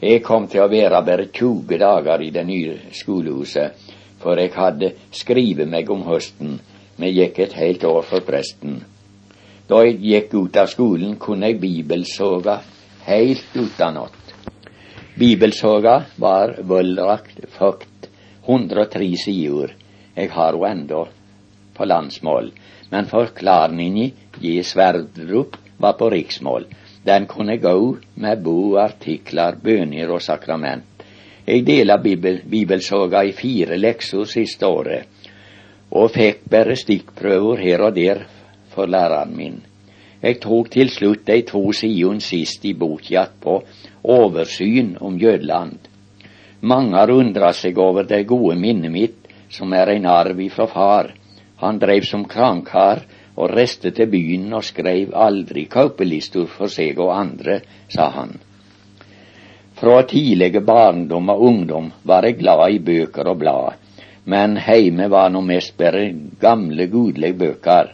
Jeg 0.00 0.22
kom 0.26 0.48
til 0.50 0.64
å 0.64 0.70
være 0.70 1.02
bare 1.06 1.28
20 1.32 1.78
dager 1.80 2.22
i 2.26 2.32
det 2.34 2.42
nye 2.48 2.74
skolehuset, 2.92 3.86
for 4.20 4.36
jeg 4.42 4.52
hadde 4.56 4.90
skrivet 5.14 5.70
meg 5.70 5.90
om 5.90 6.02
høsten. 6.08 6.58
Vi 6.98 7.12
gikk 7.14 7.38
et 7.44 7.56
helt 7.60 7.84
år 7.86 8.02
for 8.08 8.26
presten. 8.26 8.80
Da 9.68 9.80
jeg 9.86 10.00
gikk 10.02 10.34
ut 10.34 10.58
av 10.60 10.68
skolen, 10.70 11.16
kunne 11.18 11.52
jeg 11.52 11.60
bibelsoga 11.62 12.60
heilt 13.06 13.54
utanat. 13.54 14.34
Bibelsoga 15.16 16.00
var 16.18 16.58
vøllrakt 16.60 17.46
fukt 17.56 18.10
103 18.46 19.12
sider. 19.22 19.72
Jeg 20.16 20.30
har 20.34 20.58
ho 20.58 20.66
ennå 20.66 21.06
på 21.76 21.86
landsmål 21.88 22.50
men 22.90 23.08
forklaringen 23.10 24.12
Gi 24.40 24.62
Sverdrup 24.62 25.56
var 25.76 25.92
på 25.92 26.10
riksmål. 26.10 26.66
Den 27.06 27.26
kunne 27.26 27.56
gå 27.56 27.96
med 28.14 28.42
bo, 28.42 28.76
artikler, 28.82 29.56
bønner 29.62 30.10
og 30.10 30.22
sakrament. 30.22 31.04
Jeg 31.46 31.62
deler 31.66 32.02
bibel, 32.02 32.40
bibelsoga 32.50 33.22
i 33.22 33.32
fire 33.32 33.76
lekser 33.78 34.26
siste 34.26 34.66
året, 34.66 35.06
og 35.94 36.10
fikk 36.10 36.42
bare 36.50 36.74
stikkprøver 36.76 37.62
her 37.62 37.84
og 37.86 37.94
der 37.94 38.24
for 38.74 38.90
læreren 38.90 39.36
min. 39.36 39.60
Jeg 40.22 40.40
tok 40.42 40.72
til 40.74 40.90
slutt 40.90 41.26
de 41.28 41.42
to 41.46 41.60
sidene 41.76 42.24
sist 42.24 42.64
i 42.64 42.72
boka 42.74 43.28
på 43.40 43.60
Oversyn 44.02 44.96
om 45.00 45.18
Jødland. 45.18 45.78
Mange 46.60 46.96
har 46.96 47.12
undra 47.14 47.52
seg 47.52 47.78
over 47.78 48.02
det 48.02 48.24
gode 48.26 48.56
minnet 48.58 48.90
mitt, 48.90 49.18
som 49.50 49.72
er 49.72 49.92
en 49.94 50.06
arv 50.10 50.40
ifra 50.40 50.66
far. 50.66 51.12
Han 51.62 51.78
dreiv 51.78 52.04
som 52.04 52.24
krankar 52.28 53.04
og 53.36 53.52
reiste 53.52 53.92
til 53.96 54.10
byen 54.12 54.52
og 54.56 54.64
skreiv 54.64 55.14
aldri 55.16 55.66
kaupelister 55.72 56.48
for 56.50 56.72
seg 56.72 56.98
og 57.00 57.14
andre, 57.16 57.60
sa 57.92 58.08
han. 58.16 58.36
Fra 59.76 60.02
tidlige 60.08 60.62
barndom 60.64 61.28
og 61.32 61.42
ungdom 61.50 61.90
var 62.08 62.24
jeg 62.24 62.38
glad 62.40 62.62
i 62.72 62.78
bøker 62.80 63.28
og 63.28 63.38
blad, 63.42 63.74
men 64.24 64.56
heime 64.56 65.10
var 65.12 65.28
nå 65.30 65.42
mest 65.44 65.76
bare 65.76 66.08
gamle, 66.40 66.88
gudelige 66.88 67.36
bøker. 67.42 67.92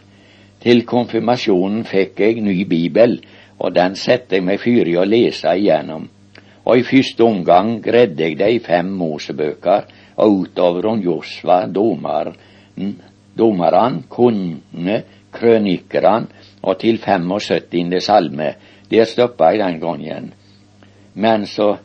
Til 0.63 0.85
konfirmasjonen 0.87 1.83
fikk 1.83 2.19
jeg 2.23 2.41
ny 2.41 2.63
bibel, 2.63 3.17
og 3.59 3.75
den 3.75 3.97
sette 3.99 4.39
jeg 4.39 4.47
meg 4.47 4.63
fyr 4.63 4.87
å 4.99 5.03
lese 5.07 5.51
igjennom. 5.59 6.07
Og 6.63 6.79
i 6.79 6.87
første 6.87 7.23
omgang 7.27 7.75
greide 7.83 8.29
jeg 8.29 8.39
de 8.39 8.59
fem 8.63 8.87
Mosebøker, 8.95 9.83
og 10.23 10.39
utover 10.45 10.87
om 10.93 11.01
Josva, 11.03 11.65
domaren, 11.67 12.37
dommerne, 13.37 14.03
kundene, 14.09 15.01
krønikerne 15.31 16.27
og 16.61 16.79
til 16.79 16.97
75. 16.97 18.03
salme. 18.03 18.53
Der 18.91 19.05
stoppa 19.05 19.51
jeg 19.53 19.59
den 19.59 19.79
gangen. 19.79 20.33
Men 21.13 21.45
så 21.45 21.75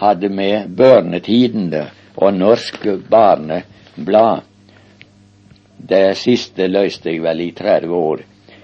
hadde 0.00 0.28
vi 0.28 0.50
Børnetidene 0.76 1.86
og 2.16 2.34
Norsk 2.34 2.86
Barneblad. 3.10 4.40
Det 5.88 6.16
siste 6.16 6.66
løste 6.68 7.10
jeg 7.10 7.22
vel 7.22 7.40
i 7.40 7.50
30 7.56 7.94
år. 7.94 8.20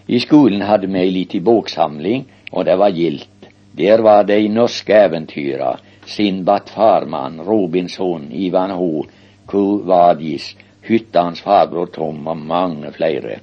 I 0.08 0.18
skolen 0.18 0.62
hadde 0.62 0.86
vi 0.86 1.00
ei 1.00 1.10
lita 1.10 1.40
boksamling, 1.40 2.26
og 2.52 2.64
det 2.64 2.76
var 2.78 2.94
gildt. 2.94 3.48
Der 3.76 4.02
var 4.02 4.22
de 4.22 4.48
norske 4.48 4.94
eventyra. 4.94 5.76
Sinbad 6.06 6.68
Farman, 6.70 7.40
Robinson, 7.40 8.28
Ivan 8.30 8.70
H., 8.70 9.08
Ku 9.46 9.82
Vadis, 9.86 10.54
hytta 10.88 11.26
hans 11.28 11.42
farbror 11.44 11.90
Tom 11.94 12.26
og 12.26 12.36
mange 12.36 12.92
flere. 12.92 13.40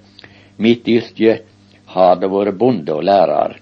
Mitt 0.58 0.88
yrke 0.88 1.40
har 1.94 2.16
det 2.22 2.30
vært 2.32 2.58
bonde 2.58 2.94
og 2.94 3.04
lærer. 3.04 3.58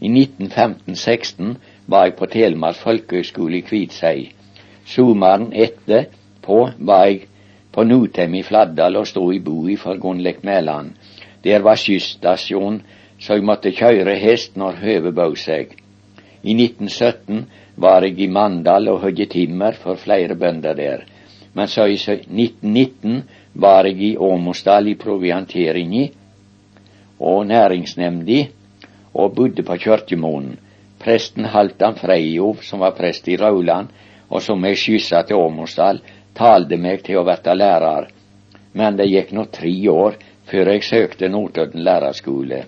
I 0.00 0.08
1915-16 0.08 1.56
var 1.86 2.06
jeg 2.06 2.16
på 2.18 2.28
Telemark 2.30 2.78
folkehøgskole 2.82 3.58
i 3.58 3.64
Kviteseid. 3.66 4.34
Sommeren 4.86 5.50
etterpå 5.52 6.60
var 6.78 7.06
jeg 7.06 7.26
på 7.72 7.84
Notem 7.84 8.34
i 8.38 8.44
Fladdal 8.46 8.96
og 9.00 9.08
stod 9.10 9.34
i 9.34 9.42
boi 9.44 9.76
for 9.76 9.98
Gunnlek 10.00 10.44
Mæland. 10.44 10.94
Der 11.44 11.62
var 11.62 11.76
skysstasjon, 11.76 12.80
så 13.18 13.34
jeg 13.34 13.44
måtte 13.44 13.74
kjøre 13.74 14.16
hest 14.18 14.56
når 14.56 14.80
høvet 14.82 15.14
bød 15.14 15.36
seg. 15.36 15.74
I 16.42 16.54
1917 16.54 17.44
var 17.76 18.06
jeg 18.06 18.20
i 18.20 18.26
Mandal 18.30 18.88
og 18.92 19.00
hogde 19.04 19.26
timmer 19.26 19.76
for 19.78 19.98
flere 19.98 20.36
bønder 20.38 20.74
der. 20.74 21.04
Men 21.54 21.68
så 21.68 21.86
i 21.86 21.94
1919 21.94 23.22
var 23.52 23.84
jeg 23.84 24.02
i 24.02 24.16
Åmosdal 24.16 24.88
i 24.88 24.94
provianteringa 24.94 26.06
og 27.18 27.46
næringsnemnda 27.46 28.44
og 29.14 29.34
bodde 29.34 29.62
på 29.62 29.76
Kjørkjemoen. 29.76 30.52
Presten 30.98 31.44
Haltan 31.44 31.94
Freijov, 31.94 32.62
som 32.62 32.80
var 32.80 32.94
prest 32.98 33.28
i 33.28 33.36
Rauland, 33.36 33.88
og 34.30 34.42
som 34.42 34.64
jeg 34.64 34.78
skyssa 34.78 35.22
til 35.22 35.36
Åmosdal, 35.36 36.00
talte 36.34 36.76
meg 36.76 37.02
til 37.06 37.18
å 37.18 37.26
verta 37.26 37.54
lærer. 37.54 38.10
Men 38.72 38.98
det 38.98 39.08
gikk 39.10 39.32
nå 39.34 39.46
tre 39.52 39.72
år 39.90 40.18
før 40.50 40.72
jeg 40.74 40.84
søkte 40.84 41.28
Notodden 41.28 41.84
lærerskole. 41.84 42.64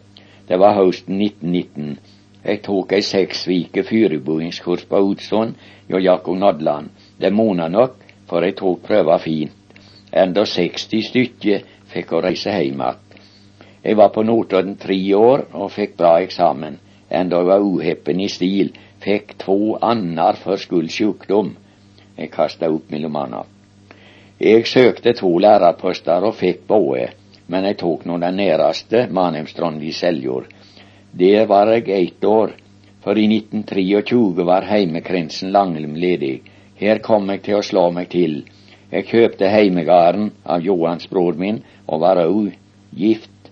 Det 0.48 0.58
var 0.58 0.74
høsten 0.78 1.20
1919. 1.20 1.98
Jeg 2.44 2.62
tok 2.64 2.94
ei 2.96 3.02
seks 3.04 3.44
uker 3.46 3.84
fyreboingskurs 3.86 4.86
på 4.88 5.02
Utsund 5.12 5.58
hjå 5.88 6.00
Jakob 6.00 6.38
Nodland. 6.40 6.88
Det 7.20 7.32
mona 7.32 7.68
nok, 7.68 7.98
for 8.30 8.46
jeg 8.46 8.56
tok 8.62 8.84
prøva 8.86 9.18
fint. 9.18 9.56
Enda 10.14 10.44
60 10.46 11.08
stykker 11.10 11.64
fikk 11.90 12.12
å 12.14 12.22
reise 12.22 12.54
hjem 12.54 12.82
igjen. 12.82 13.06
Jeg 13.82 13.96
var 13.96 14.10
på 14.14 14.22
Notodden 14.22 14.76
tre 14.78 14.98
år 15.16 15.46
og 15.56 15.72
fikk 15.72 15.96
bra 15.98 16.18
eksamen. 16.22 16.76
Enda 17.10 17.40
jeg 17.40 17.48
var 17.48 17.64
uheppen 17.64 18.20
i 18.20 18.28
stil, 18.28 18.74
fikk 19.02 19.34
to 19.40 19.76
annar 19.80 20.38
for 20.38 20.60
skuld 20.60 20.92
sjukdom. 20.94 21.54
Jeg 22.16 22.30
kasta 22.34 22.68
opp 22.70 22.92
mellom 22.92 23.16
anna. 23.16 23.42
Jeg 24.40 24.68
søkte 24.68 25.14
to 25.16 25.30
lærerposter 25.42 26.24
og 26.28 26.36
fikk 26.36 26.66
både, 26.68 27.08
men 27.48 27.66
jeg 27.68 27.80
tok 27.82 28.06
nå 28.06 28.18
den 28.22 28.38
næreste, 28.40 29.06
Manheimstrand 29.10 29.82
i 29.82 29.92
Seljord. 29.96 30.46
Der 31.12 31.48
var 31.50 31.72
jeg 31.72 31.88
eitt 31.96 32.24
år, 32.24 32.54
for 33.02 33.18
i 33.18 33.26
1923 33.26 34.46
var 34.46 34.68
heimekrinsen 34.68 35.50
Langelm 35.52 35.96
ledig. 35.96 36.42
Her 36.80 36.98
kom 37.04 37.28
jeg 37.28 37.42
til 37.44 37.58
å 37.58 37.66
slå 37.66 37.90
meg 37.92 38.08
til. 38.12 38.38
Jeg 38.90 39.06
kjøpte 39.10 39.50
heimegarden 39.52 40.30
av 40.48 40.64
Johans 40.64 41.10
bror 41.10 41.36
min, 41.36 41.60
og 41.86 42.00
var 42.00 42.22
òg 42.24 42.54
gift 42.96 43.50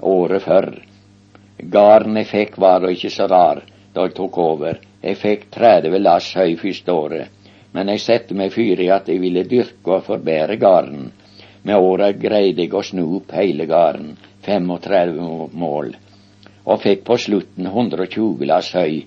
året 0.00 0.44
før. 0.44 0.68
Garden 1.58 2.20
jeg 2.20 2.28
fikk 2.30 2.58
var 2.60 2.84
ikke 2.90 3.10
så 3.10 3.26
rar 3.32 3.64
da 3.94 4.04
jeg 4.04 4.14
tok 4.18 4.38
over. 4.44 4.78
Jeg 5.02 5.16
fikk 5.18 5.48
30 5.56 5.98
lass 6.02 6.28
høy 6.36 6.54
første 6.60 6.92
året, 6.92 7.32
men 7.72 7.88
jeg 7.94 8.04
sette 8.04 8.36
meg 8.36 8.52
fyr 8.52 8.80
i 8.84 8.90
at 8.94 9.08
jeg 9.08 9.22
ville 9.24 9.48
dyrke 9.48 9.96
og 9.96 10.06
forbedre 10.06 10.58
garden. 10.60 11.10
Med 11.64 11.80
åra 11.80 12.12
greide 12.12 12.62
jeg 12.62 12.74
å 12.74 12.84
snu 12.84 13.04
opp 13.18 13.32
hele 13.34 13.66
garden, 13.66 14.16
35 14.46 15.48
mål, 15.64 15.94
og 16.64 16.82
fikk 16.84 17.04
på 17.08 17.16
slutten 17.18 17.66
120 17.72 18.44
lass 18.46 18.74
høy. 18.76 19.06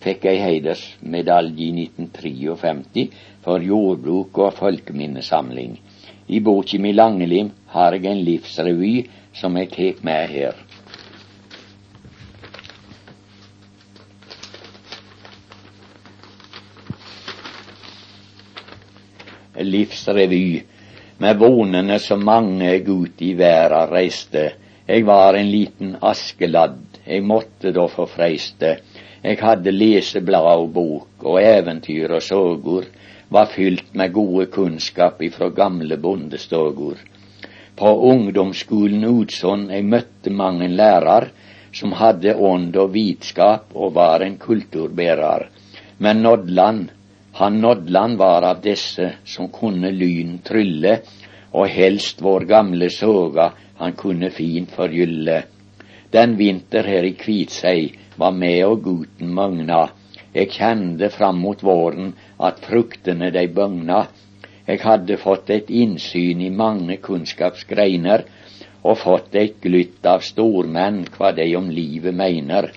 Fikk 0.00 0.24
ei 0.30 0.38
heidersmedalje 0.38 1.64
i 1.64 1.70
1953 1.84 3.06
for 3.44 3.64
jordbruk 3.64 4.38
og 4.38 4.54
folkeminnesamling. 4.54 5.78
I 6.28 6.40
boka 6.44 6.78
mi 6.78 6.92
Langelim 6.92 7.50
har 7.74 7.96
jeg 7.96 8.06
en 8.06 8.22
livsrevy 8.24 8.94
som 9.34 9.56
jeg 9.56 9.70
tar 9.74 10.02
med 10.04 10.28
her. 10.34 10.64
Livsrevy 19.58 20.62
med 21.18 21.38
vonene 21.40 21.98
som 21.98 22.22
mange 22.22 22.76
ut 22.86 23.22
i 23.26 23.32
verda 23.34 23.86
reiste. 23.90 24.44
Jeg 24.88 25.04
var 25.04 25.34
en 25.34 25.50
liten 25.50 25.96
askeladd, 26.00 27.00
jeg 27.04 27.24
måtte 27.26 27.72
da 27.74 27.88
få 27.90 28.06
freiste. 28.08 28.76
Jeg 29.22 29.38
hadde 29.42 29.72
leseblad 29.74 30.46
og 30.46 30.72
bok, 30.72 31.08
og 31.26 31.40
eventyr 31.42 32.12
og 32.14 32.22
sågord 32.22 32.86
var 33.34 33.50
fylt 33.50 33.94
med 33.98 34.12
gode 34.14 34.46
kunnskap 34.46 35.22
ifra 35.22 35.48
gamle 35.50 35.96
bondestogord. 35.96 37.00
På 37.76 37.90
ungdomsskolen 38.10 39.04
Utsund 39.04 39.72
jeg 39.74 39.84
møtte 39.86 40.30
mange 40.30 40.68
lærer 40.68 41.28
som 41.74 41.92
hadde 41.98 42.34
ånd 42.34 42.76
og 42.78 42.94
vitskap 42.94 43.74
og 43.74 43.94
var 43.98 44.22
en 44.24 44.38
kulturbærer. 44.38 45.48
Men 45.98 46.22
Nodland, 46.22 46.88
han 47.38 47.60
Nodland 47.60 48.16
var 48.18 48.46
av 48.46 48.62
disse 48.62 49.12
som 49.24 49.50
kunne 49.50 49.90
lyn 49.94 50.38
trylle, 50.46 51.00
og 51.52 51.68
helst 51.74 52.22
vår 52.22 52.46
gamle 52.50 52.90
soga 52.90 53.50
han 53.78 53.94
kunne 53.98 54.30
fint 54.30 54.70
forgylle. 54.74 55.42
Den 56.12 56.36
vinter 56.38 56.86
her 56.86 57.04
i 57.04 57.14
Kviteseid 57.18 58.07
var 58.18 58.34
med 58.34 58.64
og 58.66 58.82
guten 58.84 59.34
møgna. 59.34 59.86
Jeg 60.34 60.52
kjente 60.54 61.08
fram 61.10 61.38
mot 61.42 61.62
våren 61.64 62.12
at 62.38 62.60
fruktene 62.66 63.30
de 63.34 63.46
bøgna, 63.48 64.06
jeg 64.68 64.82
hadde 64.84 65.16
fått 65.16 65.48
et 65.54 65.70
innsyn 65.72 66.42
i 66.44 66.50
mange 66.52 66.98
kunnskapsgreiner 67.00 68.24
og 68.82 68.98
fått 69.00 69.38
et 69.40 69.54
glytt 69.64 70.04
av 70.06 70.20
stormenn 70.26 71.06
hva 71.14 71.30
de 71.38 71.46
om 71.56 71.70
livet 71.72 72.12
mener. 72.14 72.68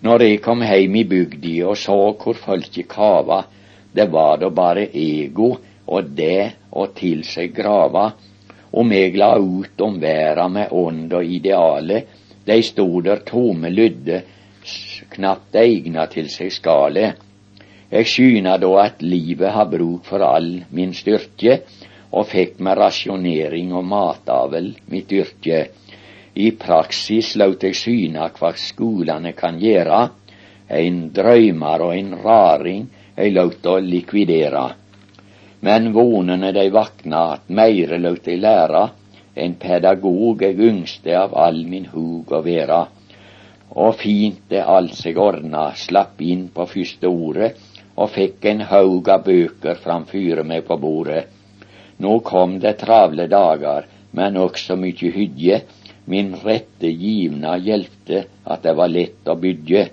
Når 0.00 0.24
jeg 0.24 0.40
kom 0.46 0.64
heim 0.64 0.96
i 0.96 1.04
bygda 1.10 1.66
og 1.68 1.76
så 1.82 1.98
hvor 2.22 2.38
folket 2.38 2.88
kava, 2.88 3.42
det 3.92 4.08
var 4.14 4.40
da 4.40 4.48
bare 4.48 4.86
ego 4.88 5.50
og 5.84 6.08
det 6.16 6.70
å 6.70 6.86
til 6.96 7.20
seg 7.28 7.52
grava. 7.60 8.06
Om 8.72 8.96
jeg 8.96 9.16
la 9.20 9.34
ut 9.36 9.84
om 9.84 10.00
verda 10.00 10.48
med 10.48 10.72
ånd 10.72 11.12
og 11.12 11.36
ideale, 11.36 12.02
de 12.48 12.60
stod 12.64 13.04
der 13.04 13.20
tomme 13.28 13.68
lydde, 13.68 14.22
knapt 15.14 15.56
egna 15.56 16.06
til 16.12 16.28
seg 16.32 16.52
skale. 16.52 17.12
Eg 17.88 18.08
skyna 18.08 18.58
da 18.60 18.70
at 18.82 19.02
livet 19.02 19.54
har 19.54 19.68
bruk 19.70 20.04
for 20.08 20.24
all 20.24 20.50
min 20.70 20.92
styrke, 20.94 21.60
og 22.12 22.26
fikk 22.28 22.58
med 22.64 22.78
rasjonering 22.78 23.72
og 23.76 23.84
matavel 23.84 24.72
mitt 24.92 25.12
yrke. 25.12 25.60
I 26.34 26.50
praksis 26.60 27.34
laut 27.40 27.64
eg 27.64 27.76
syna 27.76 28.28
kva 28.34 28.52
skolane 28.56 29.32
kan 29.36 29.58
gjera, 29.60 30.04
ein 30.68 31.08
drøymar 31.16 31.84
og 31.86 31.94
ein 31.96 32.12
raring 32.22 32.84
eg 33.16 33.32
laut 33.34 33.66
å 33.66 33.78
likvidera. 33.82 34.66
Men 35.64 35.90
vonene 35.92 36.52
dei 36.54 36.68
vakna 36.70 37.24
at 37.34 37.48
meire 37.50 37.98
laut 37.98 38.28
eg 38.28 38.38
læra, 38.44 38.84
en 39.34 39.54
pedagog 39.58 40.42
eg 40.46 40.60
yngste 40.68 41.16
av 41.18 41.34
all 41.34 41.64
min 41.66 41.88
hug 41.94 42.30
å 42.32 42.42
vera. 42.44 42.84
Og 43.76 43.96
fint 44.00 44.40
det 44.48 44.62
alt 44.64 44.94
seg 44.96 45.18
ordna, 45.20 45.72
slapp 45.76 46.22
inn 46.24 46.46
på 46.54 46.64
første 46.70 47.08
ordet, 47.08 47.50
og 47.98 48.12
fikk 48.14 48.46
en 48.48 48.62
haug 48.70 49.08
av 49.12 49.24
bøker 49.26 49.80
framfyre 49.82 50.44
meg 50.46 50.64
på 50.68 50.78
bordet. 50.80 51.26
Nå 51.98 52.20
kom 52.24 52.58
det 52.62 52.78
travle 52.80 53.26
dager, 53.28 53.88
men 54.14 54.38
også 54.38 54.76
mykje 54.78 55.10
hygge. 55.16 55.60
Min 56.08 56.32
rette 56.44 56.88
givna 56.88 57.56
hjelpte 57.58 58.24
at 58.44 58.62
det 58.64 58.74
var 58.78 58.88
lett 58.92 59.28
å 59.28 59.36
bygge. 59.36 59.88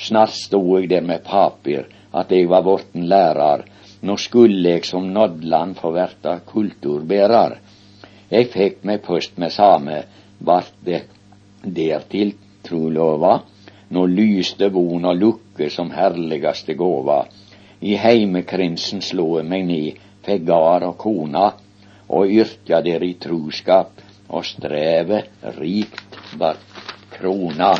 Snart 0.00 0.34
stod 0.34 0.80
jeg 0.80 0.90
der 0.90 1.04
med 1.06 1.22
papir, 1.26 1.86
at 2.10 2.32
jeg 2.32 2.48
var 2.50 2.64
vorten 2.66 3.06
lærar. 3.08 3.66
Nå 4.02 4.16
skulle 4.18 4.74
jeg 4.74 4.88
som 4.88 5.12
Nodland 5.12 5.76
få 5.78 5.92
verta 5.94 6.40
kulturbærar. 6.48 7.60
Jeg 8.32 8.48
fikk 8.50 8.80
meg 8.88 9.04
post 9.04 9.36
med 9.38 9.52
same, 9.54 10.00
vart 10.40 10.72
det 10.82 11.04
dertil 11.62 12.32
trolova. 12.72 13.40
Nå 13.92 14.06
lyste 14.08 14.70
vona 14.72 15.12
lukke 15.12 15.68
som 15.70 15.92
herligaste 15.92 16.74
gåva. 16.74 17.26
I 17.82 17.98
heimekrinsen 18.00 19.02
slo 19.04 19.36
jeg 19.36 19.48
meg 19.50 19.66
ned, 19.68 19.98
fikk 20.24 20.46
gard 20.48 20.86
og 20.86 20.96
kona, 21.02 21.50
og 22.08 22.30
yrka 22.30 22.80
der 22.84 23.04
i 23.04 23.16
truskap, 23.20 23.98
og 24.32 24.46
strevet 24.48 25.28
rikt 25.58 26.16
vart 26.40 26.78
krona. 27.12 27.74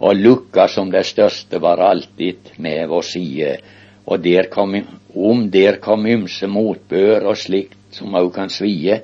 Og 0.00 0.16
lukka 0.16 0.66
som 0.68 0.90
det 0.92 1.04
største 1.08 1.60
var 1.60 1.80
alltid 1.84 2.56
med 2.58 2.88
vår 2.88 3.06
side, 3.06 3.54
og 4.04 4.20
der 4.24 4.50
kom, 4.52 4.74
om 5.14 5.46
der 5.52 5.78
kom 5.80 6.06
ymse 6.08 6.48
motbør 6.48 7.30
og 7.30 7.40
slikt 7.40 7.94
som 7.94 8.16
òg 8.16 8.32
kan 8.34 8.52
svie, 8.52 9.00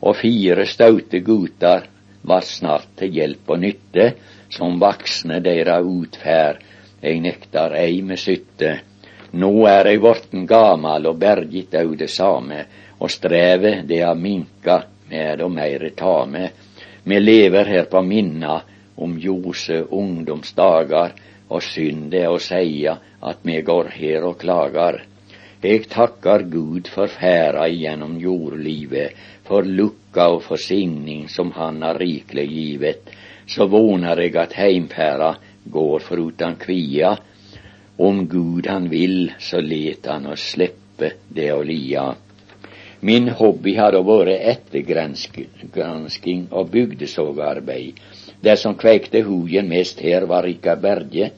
og 0.00 0.16
fire 0.16 0.66
staute 0.66 1.20
gutar 1.26 1.88
var 2.22 2.44
snart 2.46 2.90
til 2.98 3.14
hjelp 3.14 3.50
og 3.50 3.62
nytte, 3.62 4.12
som 4.50 4.78
vaksne 4.80 5.40
deira 5.44 5.78
utferd, 5.84 6.62
eg 7.02 7.20
nektar 7.22 7.74
ei 7.78 8.00
med 8.02 8.18
sytte. 8.18 8.72
Nå 9.38 9.52
er 9.68 9.90
eg 9.92 10.00
vorten 10.02 10.46
gamal 10.48 11.06
og 11.06 11.18
bergit 11.20 11.74
au 11.78 11.94
det 11.94 12.10
same, 12.10 12.64
og 12.98 13.10
strevet 13.10 13.84
det 13.86 14.00
har 14.02 14.16
minka 14.18 14.80
med 15.10 15.42
og 15.44 15.52
meire 15.52 15.90
ta 15.96 16.24
med. 16.26 16.48
Vi 17.04 17.20
lever 17.20 17.64
her 17.64 17.86
på 17.90 18.02
minna 18.02 18.60
om 18.96 19.18
Jose 19.18 19.82
ungdomsdagar, 19.84 21.14
og 21.48 21.62
synd 21.62 22.10
det 22.12 22.26
å 22.28 22.40
seia 22.42 22.98
at 23.24 23.38
vi 23.42 23.60
går 23.64 23.92
her 23.94 24.26
og 24.28 24.36
klagar. 24.40 25.00
Eg 25.60 25.88
takkar 25.90 26.44
Gud 26.46 26.86
for 26.86 27.10
færa 27.10 27.64
gjennom 27.66 28.14
jordlivet, 28.22 29.10
for 29.42 29.66
lukka 29.66 30.28
og 30.36 30.44
forsigning 30.46 31.26
som 31.28 31.50
Han 31.52 31.82
har 31.82 31.98
rikelig 31.98 32.48
givet. 32.48 33.10
Så 33.46 33.66
vonar 33.66 34.20
eg 34.22 34.36
at 34.36 34.52
heimferda 34.54 35.34
går 35.66 35.98
forutan 35.98 36.56
kvia. 36.56 37.16
Om 37.98 38.28
Gud 38.28 38.66
han 38.70 38.90
vil, 38.90 39.32
så 39.38 39.60
let 39.60 40.06
han 40.06 40.26
oss 40.30 40.40
slippe 40.54 41.10
det 41.28 41.52
å 41.52 41.62
lia. 41.62 42.14
Min 43.00 43.28
hobby 43.28 43.74
har 43.74 43.92
da 43.94 44.00
vært 44.02 44.40
ettergransking 44.54 46.46
og 46.50 46.70
bygdesågarbeid. 46.70 47.94
Det 48.42 48.56
som 48.58 48.74
kveikte 48.78 49.22
hugen 49.26 49.68
mest 49.68 50.00
her, 50.06 50.22
var 50.30 50.42
Rikard 50.46 50.80
Berge, 50.82 51.30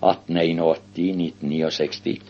1881-1969, 0.00 2.20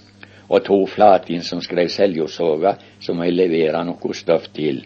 og 0.50 0.64
to 0.66 0.82
Flatin 0.90 1.44
som 1.46 1.60
skrev 1.62 1.86
Seljordsoga, 1.94 2.74
som 3.00 3.22
jeg 3.22 3.32
leverer 3.36 3.84
noe 3.86 4.14
stoff 4.18 4.48
til. 4.54 4.82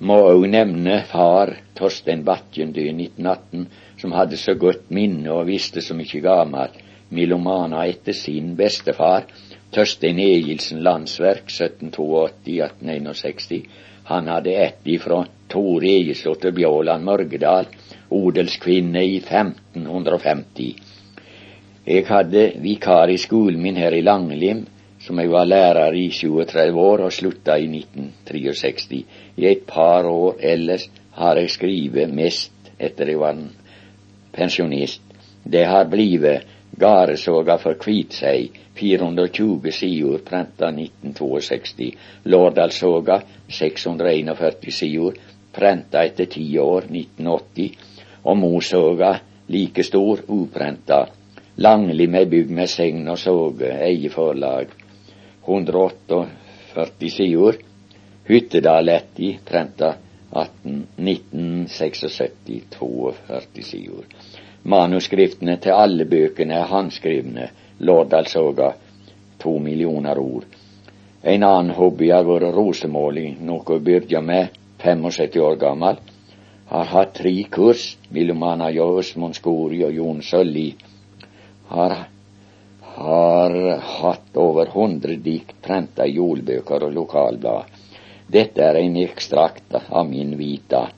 Må 0.00 0.16
òg 0.30 0.46
nevne 0.48 1.04
far, 1.10 1.56
Torstein 1.76 2.24
Bakken, 2.24 2.72
død 2.72 2.88
1918, 2.94 3.66
som 4.00 4.12
hadde 4.16 4.36
så 4.40 4.54
godt 4.54 4.90
minne 4.94 5.30
og 5.34 5.46
visste 5.50 5.80
så 5.84 5.94
mye 5.98 6.20
gammelt, 6.24 6.72
milomana 7.10 7.86
etter 7.88 8.12
sin 8.16 8.56
bestefar, 8.56 9.22
Tørstein 9.74 10.18
Egilsen 10.22 10.82
Landsverk 10.82 11.46
1782-1861. 11.52 13.62
Han 14.08 14.28
hadde 14.32 14.54
ett 14.56 14.86
ifra 14.88 15.26
Tore 15.52 15.88
Egesdotter 15.98 16.50
Bjåland 16.56 17.04
Mørgedal, 17.04 17.66
odelskvinne 18.08 19.04
i 19.04 19.20
1550. 19.20 20.76
Jeg 21.88 22.06
hadde 22.08 22.52
vikar 22.62 23.08
i 23.12 23.18
skolen 23.20 23.62
min 23.62 23.76
her 23.76 23.92
i 23.96 24.02
Langelim, 24.04 24.66
som 25.00 25.18
jeg 25.18 25.30
var 25.30 25.46
lærer 25.46 25.94
i 25.94 26.10
37 26.10 26.80
år 26.80 27.04
og 27.06 27.12
slutta 27.12 27.56
i 27.56 27.68
1963. 27.70 29.04
I 29.36 29.46
et 29.46 29.66
par 29.66 30.06
år 30.06 30.36
ellers 30.40 30.88
har 31.12 31.36
jeg 31.36 31.50
skrevet 31.50 32.14
mest 32.14 32.72
etter 32.78 33.10
jeg 33.12 33.20
var 33.20 33.38
pensjonist. 34.32 35.02
Det 35.44 35.64
har 35.66 35.88
blivet 35.90 36.46
Garesoga 36.78 37.56
for 37.56 37.78
Kviteseid 37.80 38.58
420 38.78 39.72
sider 39.72 40.18
prenta 40.26 40.68
1962. 40.70 41.94
Lårdalssoga 42.24 43.20
641 43.48 44.72
sider 44.72 45.16
prenta 45.52 46.04
etter 46.04 46.30
ti 46.30 46.46
år 46.58 46.86
1980. 46.90 47.72
Og 48.24 48.36
Mosoga 48.36 49.14
like 49.48 49.82
stor 49.82 50.20
uprenta. 50.28 51.06
Langlim 51.56 52.14
er 52.14 52.28
bygg 52.30 52.50
med 52.54 52.70
segn 52.70 53.08
og 53.10 53.18
soge, 53.18 53.72
eie 53.82 54.10
forlag. 54.10 54.77
148 55.48 57.10
sider. 57.10 57.54
Hyttedaletti 58.28 59.38
prenta 59.44 59.94
1976 60.30 62.60
42 62.78 63.62
sider. 63.62 64.04
Manuskriptene 64.68 65.56
til 65.56 65.72
alle 65.72 66.04
bøkene 66.04 66.54
er 66.60 66.68
handskrivne 66.68 67.48
Lårdalssoga, 67.78 68.72
to 69.38 69.58
millioner 69.58 70.18
ord. 70.18 70.44
En 71.22 71.42
annen 71.42 71.74
hobby 71.74 72.10
har 72.10 72.24
vært 72.26 72.54
rosemåling, 72.54 73.38
noe 73.46 73.78
jeg 74.10 74.22
med 74.22 74.48
75 74.82 75.40
år 75.42 75.56
gammel. 75.56 75.96
Har 76.68 76.84
hatt 76.84 77.14
tre 77.14 77.44
kurs, 77.50 77.96
mellom 78.10 78.42
anna 78.42 78.70
Monskori 78.70 79.34
Skori 79.34 79.84
og 79.84 79.94
Jon 79.94 80.22
Sølli. 80.22 80.74
Har, 81.68 82.08
har 82.98 83.78
hatt 83.78 84.36
over 84.36 84.66
100 84.66 85.16
dikt 85.22 85.62
prenta 85.62 86.06
i 86.06 86.16
jordbøker 86.16 86.84
og 86.88 86.94
lokalblad. 86.96 87.64
Dette 88.26 88.64
er 88.64 88.74
en 88.80 88.96
ekstrakt 89.00 89.74
av 89.88 90.08
min 90.08 90.36
vita. 90.38 90.88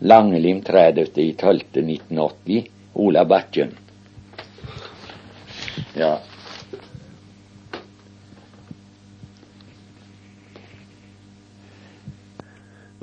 Langelim 0.00 0.62
30.12.1980. 0.64 2.64
Ola 2.94 3.24
Bakken. 3.24 3.76
Ja. 5.94 6.20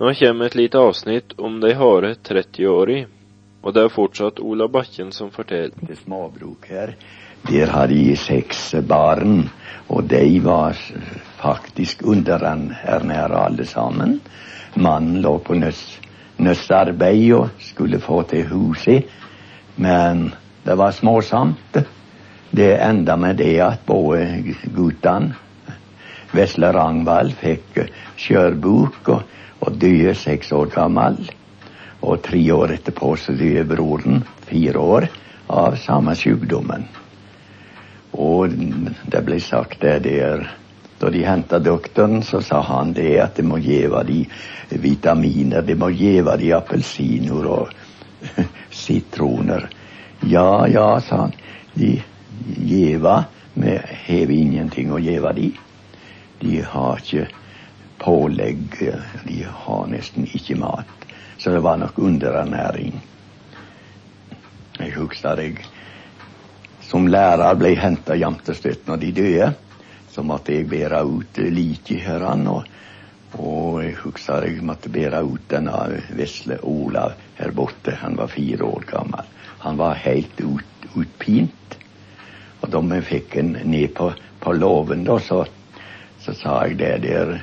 Nå 0.02 0.14
kommer 0.14 0.46
et 0.46 0.56
lite 0.56 0.80
avsnitt 0.80 1.34
om 1.38 1.60
de 1.62 1.76
harde 1.78 2.16
30-åra, 2.26 3.04
og 3.62 3.74
det 3.76 3.84
er 3.86 3.92
fortsatt 3.94 4.40
Ola 4.42 4.66
Bakken 4.68 5.12
som 5.14 5.30
forteller. 5.32 5.76
Det 5.86 6.00
småbruk 6.00 6.66
her, 6.74 6.96
der 7.50 7.72
har 7.74 7.88
de 7.88 8.16
seks 8.16 8.76
barn, 8.88 9.50
og 9.90 10.04
de 10.10 10.40
var 10.44 10.78
faktisk 11.42 12.04
underernære 12.04 13.46
alle 13.46 13.66
sammen. 13.66 14.20
Mannen 14.76 15.22
lå 15.22 15.38
på 15.38 15.58
nøstarbeid 16.38 17.34
og 17.34 17.50
skulle 17.60 18.00
få 18.00 18.22
til 18.30 18.48
huset, 18.48 19.10
men 19.76 20.30
det 20.66 20.78
var 20.78 20.92
småsamt. 20.92 21.82
Det 22.52 22.74
enda 22.84 23.16
med 23.16 23.38
det 23.40 23.60
at 23.64 23.86
både 23.88 24.44
guttene 24.76 25.36
Vesle 26.32 26.70
Rangvald 26.72 27.34
fikk 27.42 27.82
skjørbuk 28.20 29.10
og, 29.12 29.24
og 29.60 29.76
døde 29.82 30.14
seks 30.16 30.52
år 30.56 30.72
gammel. 30.72 31.20
Og 32.02 32.22
tre 32.24 32.40
år 32.56 32.78
etterpå 32.78 33.16
så 33.20 33.36
døde 33.36 33.66
broren, 33.68 34.24
fire 34.48 34.80
år, 34.80 35.10
av 35.52 35.76
samme 35.76 36.16
sykdommen. 36.16 36.88
Og 38.20 38.52
det 38.52 39.22
ble 39.26 39.40
sagt 39.40 39.82
det 39.82 40.02
der 40.08 40.50
Da 41.02 41.10
de 41.10 41.24
henta 41.26 41.58
doktoren, 41.58 42.22
så 42.22 42.44
sa 42.46 42.60
han 42.62 42.92
det 42.94 43.16
at 43.18 43.40
de 43.40 43.44
må 43.44 43.58
geva 43.58 44.04
de 44.06 44.20
vitaminer, 44.70 45.64
de 45.66 45.74
må 45.74 45.88
geva 45.98 46.36
de 46.38 46.52
appelsiner 46.54 47.48
og 47.50 47.72
sitroner. 48.84 49.66
Ja, 50.30 50.68
ja, 50.70 51.00
sa 51.02 51.24
han. 51.24 51.34
De 51.74 51.96
gjeva, 52.70 53.24
vi 53.54 53.80
har 54.06 54.36
ingenting 54.38 54.94
å 54.94 55.02
geva 55.02 55.34
de. 55.34 55.50
De 56.38 56.62
har 56.62 57.02
ikke 57.02 57.26
pålegg, 57.98 58.78
de 59.26 59.42
har 59.66 59.90
nesten 59.90 60.30
ikke 60.30 60.60
mat. 60.62 61.10
Så 61.38 61.50
det 61.50 61.66
var 61.66 61.82
nok 61.82 61.98
underernæring. 61.98 63.02
Jeg 64.78 64.94
husker 64.96 65.42
jeg 65.42 65.66
som 66.92 67.08
lærer 67.08 67.56
ble 67.56 67.72
henta 67.80 68.18
jevnt 68.20 68.50
og 68.52 68.58
støtt 68.58 68.90
når 68.90 68.98
de 69.00 69.12
døde. 69.16 69.52
Så 70.12 70.24
måtte 70.28 70.58
jeg 70.58 70.68
bære 70.68 71.00
ut 71.08 71.38
liket 71.56 72.04
herran. 72.04 72.44
Og, 72.52 72.66
og 73.40 73.78
jeg 73.80 73.96
husker 74.02 74.44
jeg 74.44 74.66
måtte 74.68 74.92
bære 74.92 75.22
ut 75.24 75.46
denne 75.54 76.02
vesle 76.18 76.60
Olav 76.68 77.16
her 77.38 77.56
borte. 77.56 77.96
Han 78.02 78.20
var 78.20 78.34
fire 78.34 78.68
år 78.68 78.84
gammel. 78.90 79.32
Han 79.64 79.80
var 79.80 80.02
helt 80.04 80.44
ut, 80.44 80.90
utpint. 81.00 81.78
Og 82.62 82.68
da 82.74 82.82
vi 82.92 83.00
fikk 83.08 83.40
han 83.40 83.56
ned 83.72 83.96
på, 83.96 84.12
på 84.44 84.54
låven, 84.58 85.08
så, 85.24 85.46
så, 86.20 86.36
sa 86.36 86.60
jeg 86.68 86.78
det 86.82 86.96
der 87.08 87.38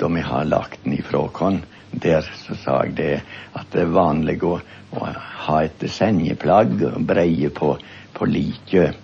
Da 0.00 0.08
vi 0.10 0.20
har 0.26 0.48
lagt 0.48 0.80
den 0.82 0.96
ifra 0.96 1.20
oss 1.28 1.60
der, 2.02 2.26
så 2.46 2.56
sa 2.58 2.80
jeg 2.82 2.96
det 2.98 3.20
at 3.54 3.68
det 3.70 3.84
er 3.84 3.92
vanlig 3.94 4.40
å, 4.42 4.56
å 4.90 5.10
ha 5.44 5.58
et 5.62 5.84
sengeplagg 5.86 6.80
og 6.88 7.04
breie 7.06 7.52
på, 7.54 7.76
på 8.14 8.28
liket. 8.30 8.96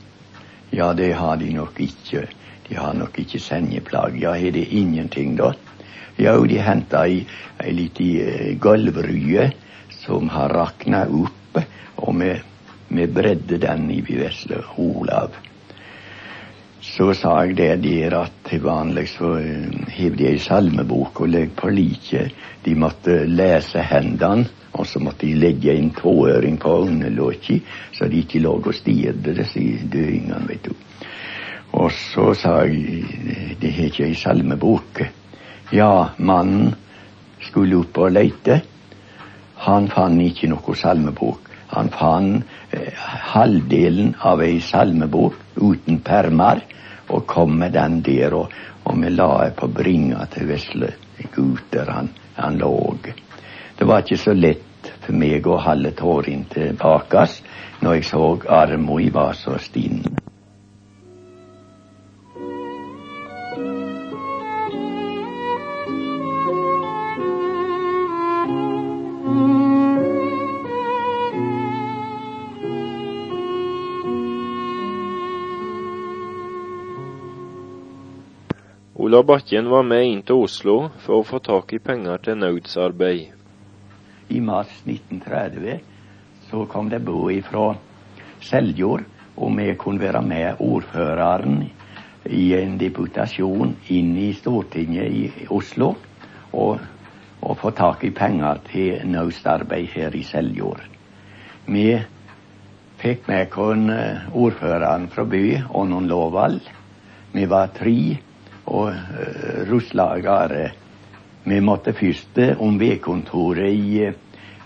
Ja, 0.71 0.93
det 0.95 1.13
har 1.19 1.37
de 1.37 1.51
nok 1.55 1.81
ikke. 1.83 2.27
De 2.69 2.79
har 2.79 2.95
nok 2.95 3.19
ikke 3.19 3.41
sengeplagg. 3.43 4.21
Ja, 4.23 4.37
har 4.39 4.55
de 4.55 4.65
ingenting, 4.65 5.37
da? 5.37 5.53
Jo, 6.21 6.45
de 6.47 6.61
henta 6.61 7.05
ei, 7.09 7.25
ei 7.63 7.73
lita 7.75 8.07
eh, 8.25 8.57
gulvrye 8.61 9.51
som 10.03 10.29
har 10.31 10.53
rakna 10.55 11.07
opp, 11.09 11.61
og 12.01 12.21
vi 12.21 13.07
bredde 13.07 13.59
den 13.63 13.89
i 13.91 14.01
vesle 14.07 14.63
Olav. 14.79 15.35
Så 17.01 17.15
sa 17.17 17.31
jeg 17.47 17.55
det 17.57 17.79
der 17.81 18.13
at 18.19 18.33
til 18.45 18.61
vanlig 18.61 19.07
så 19.09 19.31
hiver 19.41 19.87
hev 19.89 20.17
de 20.19 20.25
ei 20.29 20.39
salmebok 20.39 21.21
og 21.25 21.31
legger 21.33 21.55
på 21.57 21.69
liket. 21.73 22.35
De 22.61 22.75
måtte 22.77 23.15
lese 23.25 23.81
hendene, 23.81 24.45
og 24.77 24.85
så 24.87 25.01
måtte 25.01 25.25
de 25.25 25.39
legge 25.41 25.73
en 25.73 25.89
tåøring 25.97 26.59
på 26.61 26.75
underlåket, 26.83 27.63
så 27.97 28.05
de 28.05 28.19
ikke 28.21 28.43
lå 28.45 28.53
og 28.59 28.75
stirret, 28.77 29.23
disse 29.25 29.63
døingene, 29.93 30.43
vet 30.45 30.69
du. 30.69 30.75
Og 31.81 31.89
så 31.97 32.35
sa 32.37 32.53
jeg 32.69 33.57
det 33.63 33.71
har 33.79 33.89
ikke 33.89 34.05
ei 34.05 34.19
salmebok. 34.21 35.01
Ja, 35.73 36.11
mannen 36.19 36.75
skulle 37.47 37.79
opp 37.81 37.97
og 37.97 38.13
leite. 38.13 38.59
Han 39.65 39.89
fant 39.89 40.21
ikke 40.21 40.53
noe 40.53 40.77
salmebok. 40.77 41.49
Han 41.73 41.89
fant 41.97 42.45
eh, 42.77 42.93
halvdelen 43.33 44.13
av 44.21 44.45
ei 44.45 44.61
salmebok 44.61 45.41
uten 45.57 46.03
permer, 46.05 46.61
og 47.11 47.27
kom 47.27 47.59
med 47.59 47.75
den 47.75 48.01
der, 48.07 48.35
og, 48.35 48.53
og 48.85 48.99
vi 49.03 49.11
la 49.11 49.51
på 49.57 49.69
bringa 49.69 50.25
til 50.33 50.49
vesle 50.49 50.93
Gud 51.35 51.59
der 51.73 51.91
han, 51.91 52.09
han 52.35 52.59
låg. 52.59 53.13
Det 53.79 53.87
var 53.89 54.03
ikke 54.05 54.19
så 54.19 54.35
lett 54.35 54.93
for 55.05 55.17
meg 55.17 55.47
å 55.47 55.61
holde 55.61 55.93
tårene 55.97 56.49
tilbake 56.53 57.27
når 57.81 57.99
jeg 57.99 58.11
så 58.11 58.25
armen 58.49 59.13
var 59.13 59.37
så 59.37 59.59
stinn. 59.61 60.05
Ola 79.21 79.27
Bakken 79.27 79.67
var 79.69 79.83
med 79.85 80.07
inn 80.09 80.21
til 80.25 80.39
Oslo 80.47 80.75
for 81.05 81.21
å 81.21 81.25
få 81.29 81.39
tak 81.45 81.75
i 81.77 81.79
penger 81.85 82.23
til 82.25 82.39
nødsarbeid. 82.41 83.35
I 84.33 84.39
mars 84.41 84.71
1930 84.87 85.75
så 86.49 86.63
kom 86.73 86.89
det 86.89 87.03
bo 87.05 87.27
fra 87.45 87.67
Seljord, 88.41 89.03
og 89.37 89.53
vi 89.59 89.75
kunne 89.77 90.01
være 90.01 90.23
med 90.25 90.63
ordføreren 90.65 91.59
i 92.33 92.47
en 92.57 92.79
deputasjon 92.81 93.75
inn 93.93 94.17
i 94.17 94.31
Stortinget 94.39 95.13
i 95.13 95.45
Oslo 95.53 95.91
og, 96.57 96.81
og 97.45 97.61
få 97.61 97.75
tak 97.77 98.09
i 98.09 98.15
penger 98.17 98.65
til 98.71 99.05
nødsarbeid 99.05 99.93
her 99.99 100.17
i 100.17 100.25
Seljord. 100.31 100.81
Vi 101.69 101.85
fikk 103.05 103.29
med 103.29 103.53
oss 103.53 103.85
ordføreren 104.33 105.11
fra 105.13 105.29
by, 105.29 105.45
noen 105.77 106.09
Lovald. 106.09 106.65
Vi 107.37 107.45
var 107.45 107.69
tre 107.77 108.01
og 108.71 108.95
rusla 109.69 110.13
av 110.15 110.25
gårde. 110.25 110.65
Vi 111.45 111.61
måtte 111.65 111.95
først 111.97 112.39
om 112.61 112.79
vedkontoret 112.81 113.73
i, 113.73 114.11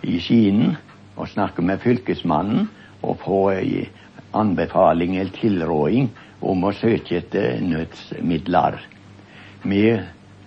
i 0.04 0.16
Skien 0.20 0.74
og 1.14 1.28
snakke 1.30 1.62
med 1.62 1.80
fylkesmannen 1.84 2.66
og 3.04 3.18
få 3.22 3.40
anbefaling 4.34 5.16
eller 5.16 5.34
tilråding 5.36 6.10
om 6.44 6.64
å 6.66 6.72
søke 6.76 7.20
etter 7.20 7.60
nødsmidler. 7.62 8.80
Vi 9.64 9.84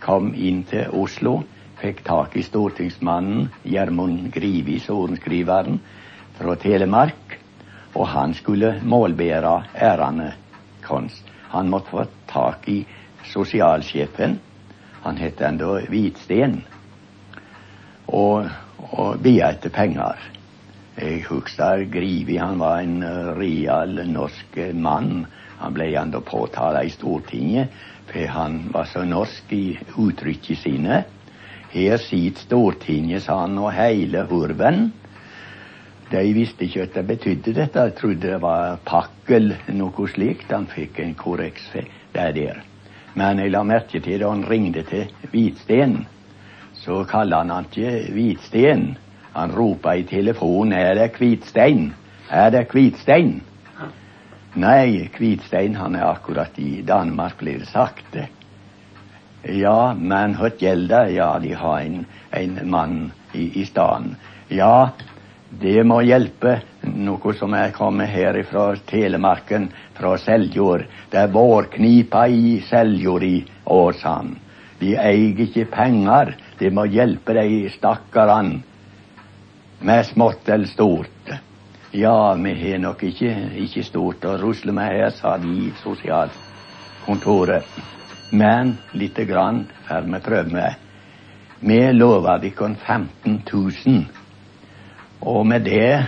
kom 0.04 0.34
inn 0.36 0.64
til 0.70 0.92
Oslo, 0.94 1.40
fikk 1.82 2.04
tak 2.06 2.36
i 2.38 2.44
stortingsmannen 2.46 3.48
Gjermund 3.66 4.28
Grivi, 4.34 4.78
sorenskriveren 4.84 5.80
fra 6.38 6.58
Telemark, 6.62 7.38
og 7.98 8.06
han 8.14 8.36
skulle 8.38 8.78
målbære 8.84 9.56
våre. 9.74 10.34
Han 11.48 11.70
måtte 11.72 11.90
få 11.90 12.04
tak 12.30 12.68
i 12.70 12.82
sosialsjefen. 13.32 14.40
Han 15.04 15.18
het 15.18 15.42
enda 15.42 15.78
Hvitsten. 15.88 16.62
Og, 18.08 18.48
og 18.92 19.22
bia 19.24 19.52
etter 19.54 19.74
penger. 19.74 20.20
Jeg 20.98 21.26
husker 21.28 21.84
Grivi, 21.94 22.40
han 22.42 22.58
var 22.60 22.82
en 22.82 23.04
real 23.38 24.00
norsk 24.10 24.58
mann. 24.74 25.28
Han 25.60 25.74
ble 25.74 25.92
enda 25.98 26.22
påtalt 26.26 26.86
i 26.86 26.94
Stortinget, 26.94 27.74
for 28.10 28.32
han 28.34 28.64
var 28.74 28.90
så 28.90 29.04
norsk 29.06 29.54
i 29.54 29.78
uttrykket 29.98 30.62
sine. 30.64 31.04
Her 31.74 31.98
sitter 32.02 32.48
Stortinget, 32.48 33.26
sa 33.26 33.42
han, 33.44 33.58
og 33.62 33.74
heile 33.76 34.24
hurven. 34.30 34.88
De 36.08 36.24
visste 36.34 36.64
ikke 36.66 36.86
hva 36.86 36.90
det 36.94 37.06
betydde 37.10 37.54
dette. 37.58 37.84
Jeg 37.90 37.96
trodde 37.98 38.30
det 38.30 38.42
var 38.42 38.80
pakkel, 38.88 39.52
noe 39.76 40.10
slikt. 40.10 40.54
Han 40.56 40.70
fikk 40.72 41.02
en 41.04 41.14
korreks 41.20 41.68
der. 41.74 42.32
der. 42.34 42.64
Men 43.16 43.40
jeg 43.40 43.52
la 43.52 43.64
merke 43.64 44.00
til 44.04 44.20
da 44.22 44.30
han 44.30 44.46
ringte 44.50 44.84
til 44.84 45.12
Hvitsten, 45.32 46.06
så 46.74 47.04
kalte 47.10 47.36
han 47.36 47.50
han 47.50 47.66
ikke 47.72 48.14
Hvitsten. 48.14 48.98
Han 49.34 49.52
ropa 49.52 49.92
i 49.94 50.04
telefonen 50.04 50.74
'Er 50.74 50.94
det 50.96 51.12
Hvitstein? 51.18 51.94
Er 52.30 52.50
det 52.50 52.68
Hvitstein?' 52.68 53.42
Nei, 54.56 55.10
Hvitstein 55.18 55.76
han 55.76 55.96
er 55.96 56.06
akkurat 56.06 56.58
i 56.58 56.82
Danmark, 56.82 57.38
blir 57.38 57.60
det 57.60 57.68
sagt. 57.68 58.18
Ja, 59.46 59.94
men 59.94 60.34
hva 60.36 60.50
gjelder? 60.50 61.12
Ja, 61.14 61.40
de 61.40 61.54
har 61.54 61.80
en, 61.80 62.06
en 62.34 62.60
mann 62.64 63.12
i, 63.34 63.62
i 63.62 63.66
staden. 63.66 64.16
Ja, 64.50 64.90
det 65.50 65.84
må 65.88 66.02
hjelpe 66.04 66.58
noe 66.84 67.34
som 67.40 67.54
er 67.56 67.72
kommet 67.76 68.12
her 68.12 68.36
fra 68.50 68.74
Telemarken, 68.90 69.70
fra 69.96 70.18
Seljord. 70.20 70.84
Det 71.12 71.22
er 71.22 71.32
vårknipa 71.32 72.26
i 72.28 72.58
Seljord 72.68 73.24
i 73.24 73.46
Åsand. 73.64 74.36
De 74.80 74.94
eier 75.00 75.40
ikke 75.48 75.66
penger. 75.72 76.36
De 76.60 76.70
må 76.70 76.86
hjelpe 76.92 77.34
de 77.38 77.70
stakkarene 77.74 78.60
med 79.88 80.06
smått 80.10 80.50
eller 80.50 80.68
stort. 80.68 81.32
Ja, 81.96 82.34
vi 82.36 82.54
har 82.60 82.82
nok 82.84 83.04
ikke, 83.08 83.32
ikke 83.64 83.84
stort 83.88 84.26
å 84.28 84.36
rusle 84.42 84.76
med 84.76 84.92
her, 84.92 85.10
sa 85.16 85.38
de 85.40 85.48
i 85.48 85.72
sosialkontoret. 85.80 87.64
Men 88.36 88.76
lite 88.92 89.24
grann 89.26 89.64
får 89.88 90.12
vi 90.12 90.20
prøve 90.26 90.52
med. 90.52 90.76
Vi 91.60 91.80
lover 91.94 92.44
dere 92.44 92.76
15 92.76 93.42
000. 93.48 94.17
Og 95.22 95.48
med 95.48 95.60
det 95.66 96.06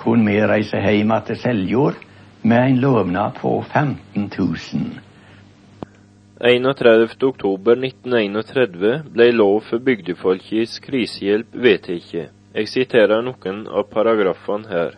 kunne 0.00 0.30
vi 0.30 0.46
reise 0.46 0.80
hjem 0.80 1.12
til 1.26 1.36
Seljord 1.36 1.94
med 2.42 2.70
en 2.70 2.80
lovnad 2.80 3.30
på 3.40 3.64
15 3.72 4.32
000. 4.38 4.48
31.10.1931 6.36 9.02
ble 9.12 9.30
lov 9.32 9.60
for 9.68 9.78
bygdefolkets 9.80 10.78
krisehjelp 10.84 11.46
vedtatt. 11.52 12.30
Jeg 12.56 12.68
siterer 12.68 13.22
noen 13.24 13.66
av 13.68 13.82
paragrafene 13.92 14.68
her. 14.68 14.90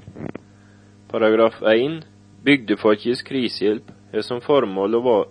Paragraf 1.10 1.62
1. 1.62 2.02
Bygdefolkets 2.44 3.22
krisehjelp 3.26 3.90
har 4.12 4.22
som 4.26 4.40
formål 4.42 4.94
å 4.98 5.24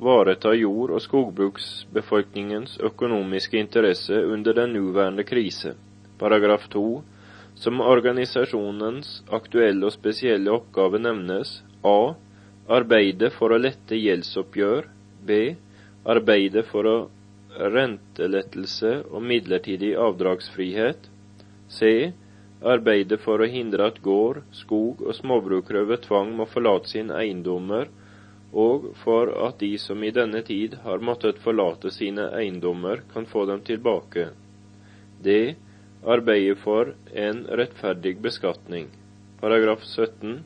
vareta 0.00 0.54
jord- 0.56 0.90
og 0.96 1.02
skogbruksbefolkningens 1.04 2.78
økonomiske 2.84 3.58
interesse 3.60 4.24
under 4.24 4.52
den 4.56 4.72
nåværende 4.72 5.24
krise. 5.24 5.74
Paragraf 6.18 6.68
2 6.72 7.02
som 7.56 7.80
organisasjonens 7.80 9.22
aktuelle 9.32 9.88
og 9.88 9.94
spesielle 9.94 10.52
oppgave 10.52 11.00
nevnes 11.00 11.60
a. 11.82 12.14
Arbeide 12.68 13.30
for 13.32 13.54
å 13.54 13.60
lette 13.60 13.96
gjeldsoppgjør. 13.96 14.88
b. 15.26 15.56
Arbeide 16.04 16.62
for 16.68 16.86
å 16.86 16.96
rentelettelse 17.56 18.92
og 19.10 19.22
midlertidig 19.22 19.94
avdragsfrihet. 19.96 21.08
c. 21.68 22.12
Arbeide 22.62 23.16
for 23.18 23.40
å 23.40 23.48
hindre 23.48 23.86
at 23.88 24.02
gård, 24.02 24.42
skog 24.52 25.00
og 25.02 25.14
småbrukere 25.14 25.84
ved 25.88 26.04
tvang 26.06 26.32
må 26.36 26.46
forlate 26.48 26.88
sine 26.92 27.14
eiendommer, 27.16 27.88
og 28.52 28.92
for 29.02 29.32
at 29.48 29.58
de 29.60 29.76
som 29.78 30.02
i 30.04 30.10
denne 30.10 30.42
tid 30.42 30.78
har 30.84 31.04
måttet 31.04 31.40
forlate 31.44 31.90
sine 31.92 32.30
eiendommer, 32.36 33.02
kan 33.12 33.26
få 33.26 33.44
dem 33.46 33.60
tilbake. 33.64 34.30
d 35.22 35.56
arbeide 36.04 36.56
for 36.60 36.94
en 37.12 37.46
rettferdig 37.46 38.18
beskatning. 38.20 38.88
Paragraf 39.40 39.84
17. 39.84 40.42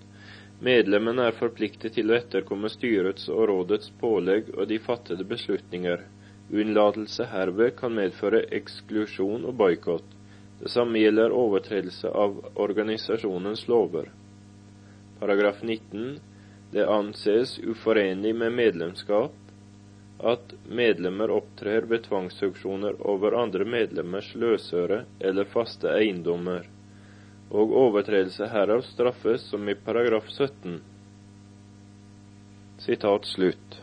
Medlemmene 0.61 1.31
er 1.31 1.37
forpliktet 1.39 1.95
til 1.97 2.11
å 2.13 2.17
etterkomme 2.19 2.69
styrets 2.69 3.29
og 3.33 3.47
rådets 3.49 3.93
pålegg 4.01 4.51
og 4.57 4.69
de 4.69 4.79
fattede 4.83 5.25
beslutninger. 5.25 6.03
Unnlatelse 6.51 7.29
herved 7.31 7.77
kan 7.79 7.95
medføre 7.97 8.43
eksklusjon 8.59 9.47
og 9.49 9.55
boikott. 9.57 10.17
Det 10.61 10.69
samme 10.69 11.01
gjelder 11.01 11.33
overtredelse 11.33 12.11
av 12.13 12.37
organisasjonens 12.61 13.65
lover. 13.71 14.11
Paragraf 15.21 15.63
19. 15.63 16.19
Det 16.71 16.85
anses 16.87 17.57
uforenlig 17.65 18.35
med 18.37 18.53
medlemskap 18.53 19.40
at 20.23 20.53
medlemmer 20.69 21.31
opptrer 21.33 21.87
ved 21.89 22.05
tvangsauksjoner 22.05 22.99
over 23.09 23.37
andre 23.41 23.65
medlemmers 23.65 24.35
løsøre 24.35 25.05
eller 25.21 25.49
faste 25.49 25.89
eiendommer, 25.97 26.67
og 27.51 27.73
overtredelse 27.85 28.49
herav 28.53 28.85
straffes 28.87 29.49
som 29.51 29.69
i 29.69 29.75
paragraf 29.75 30.29
17. 30.29 30.81
Sitat 32.85 33.27
slutt. 33.27 33.80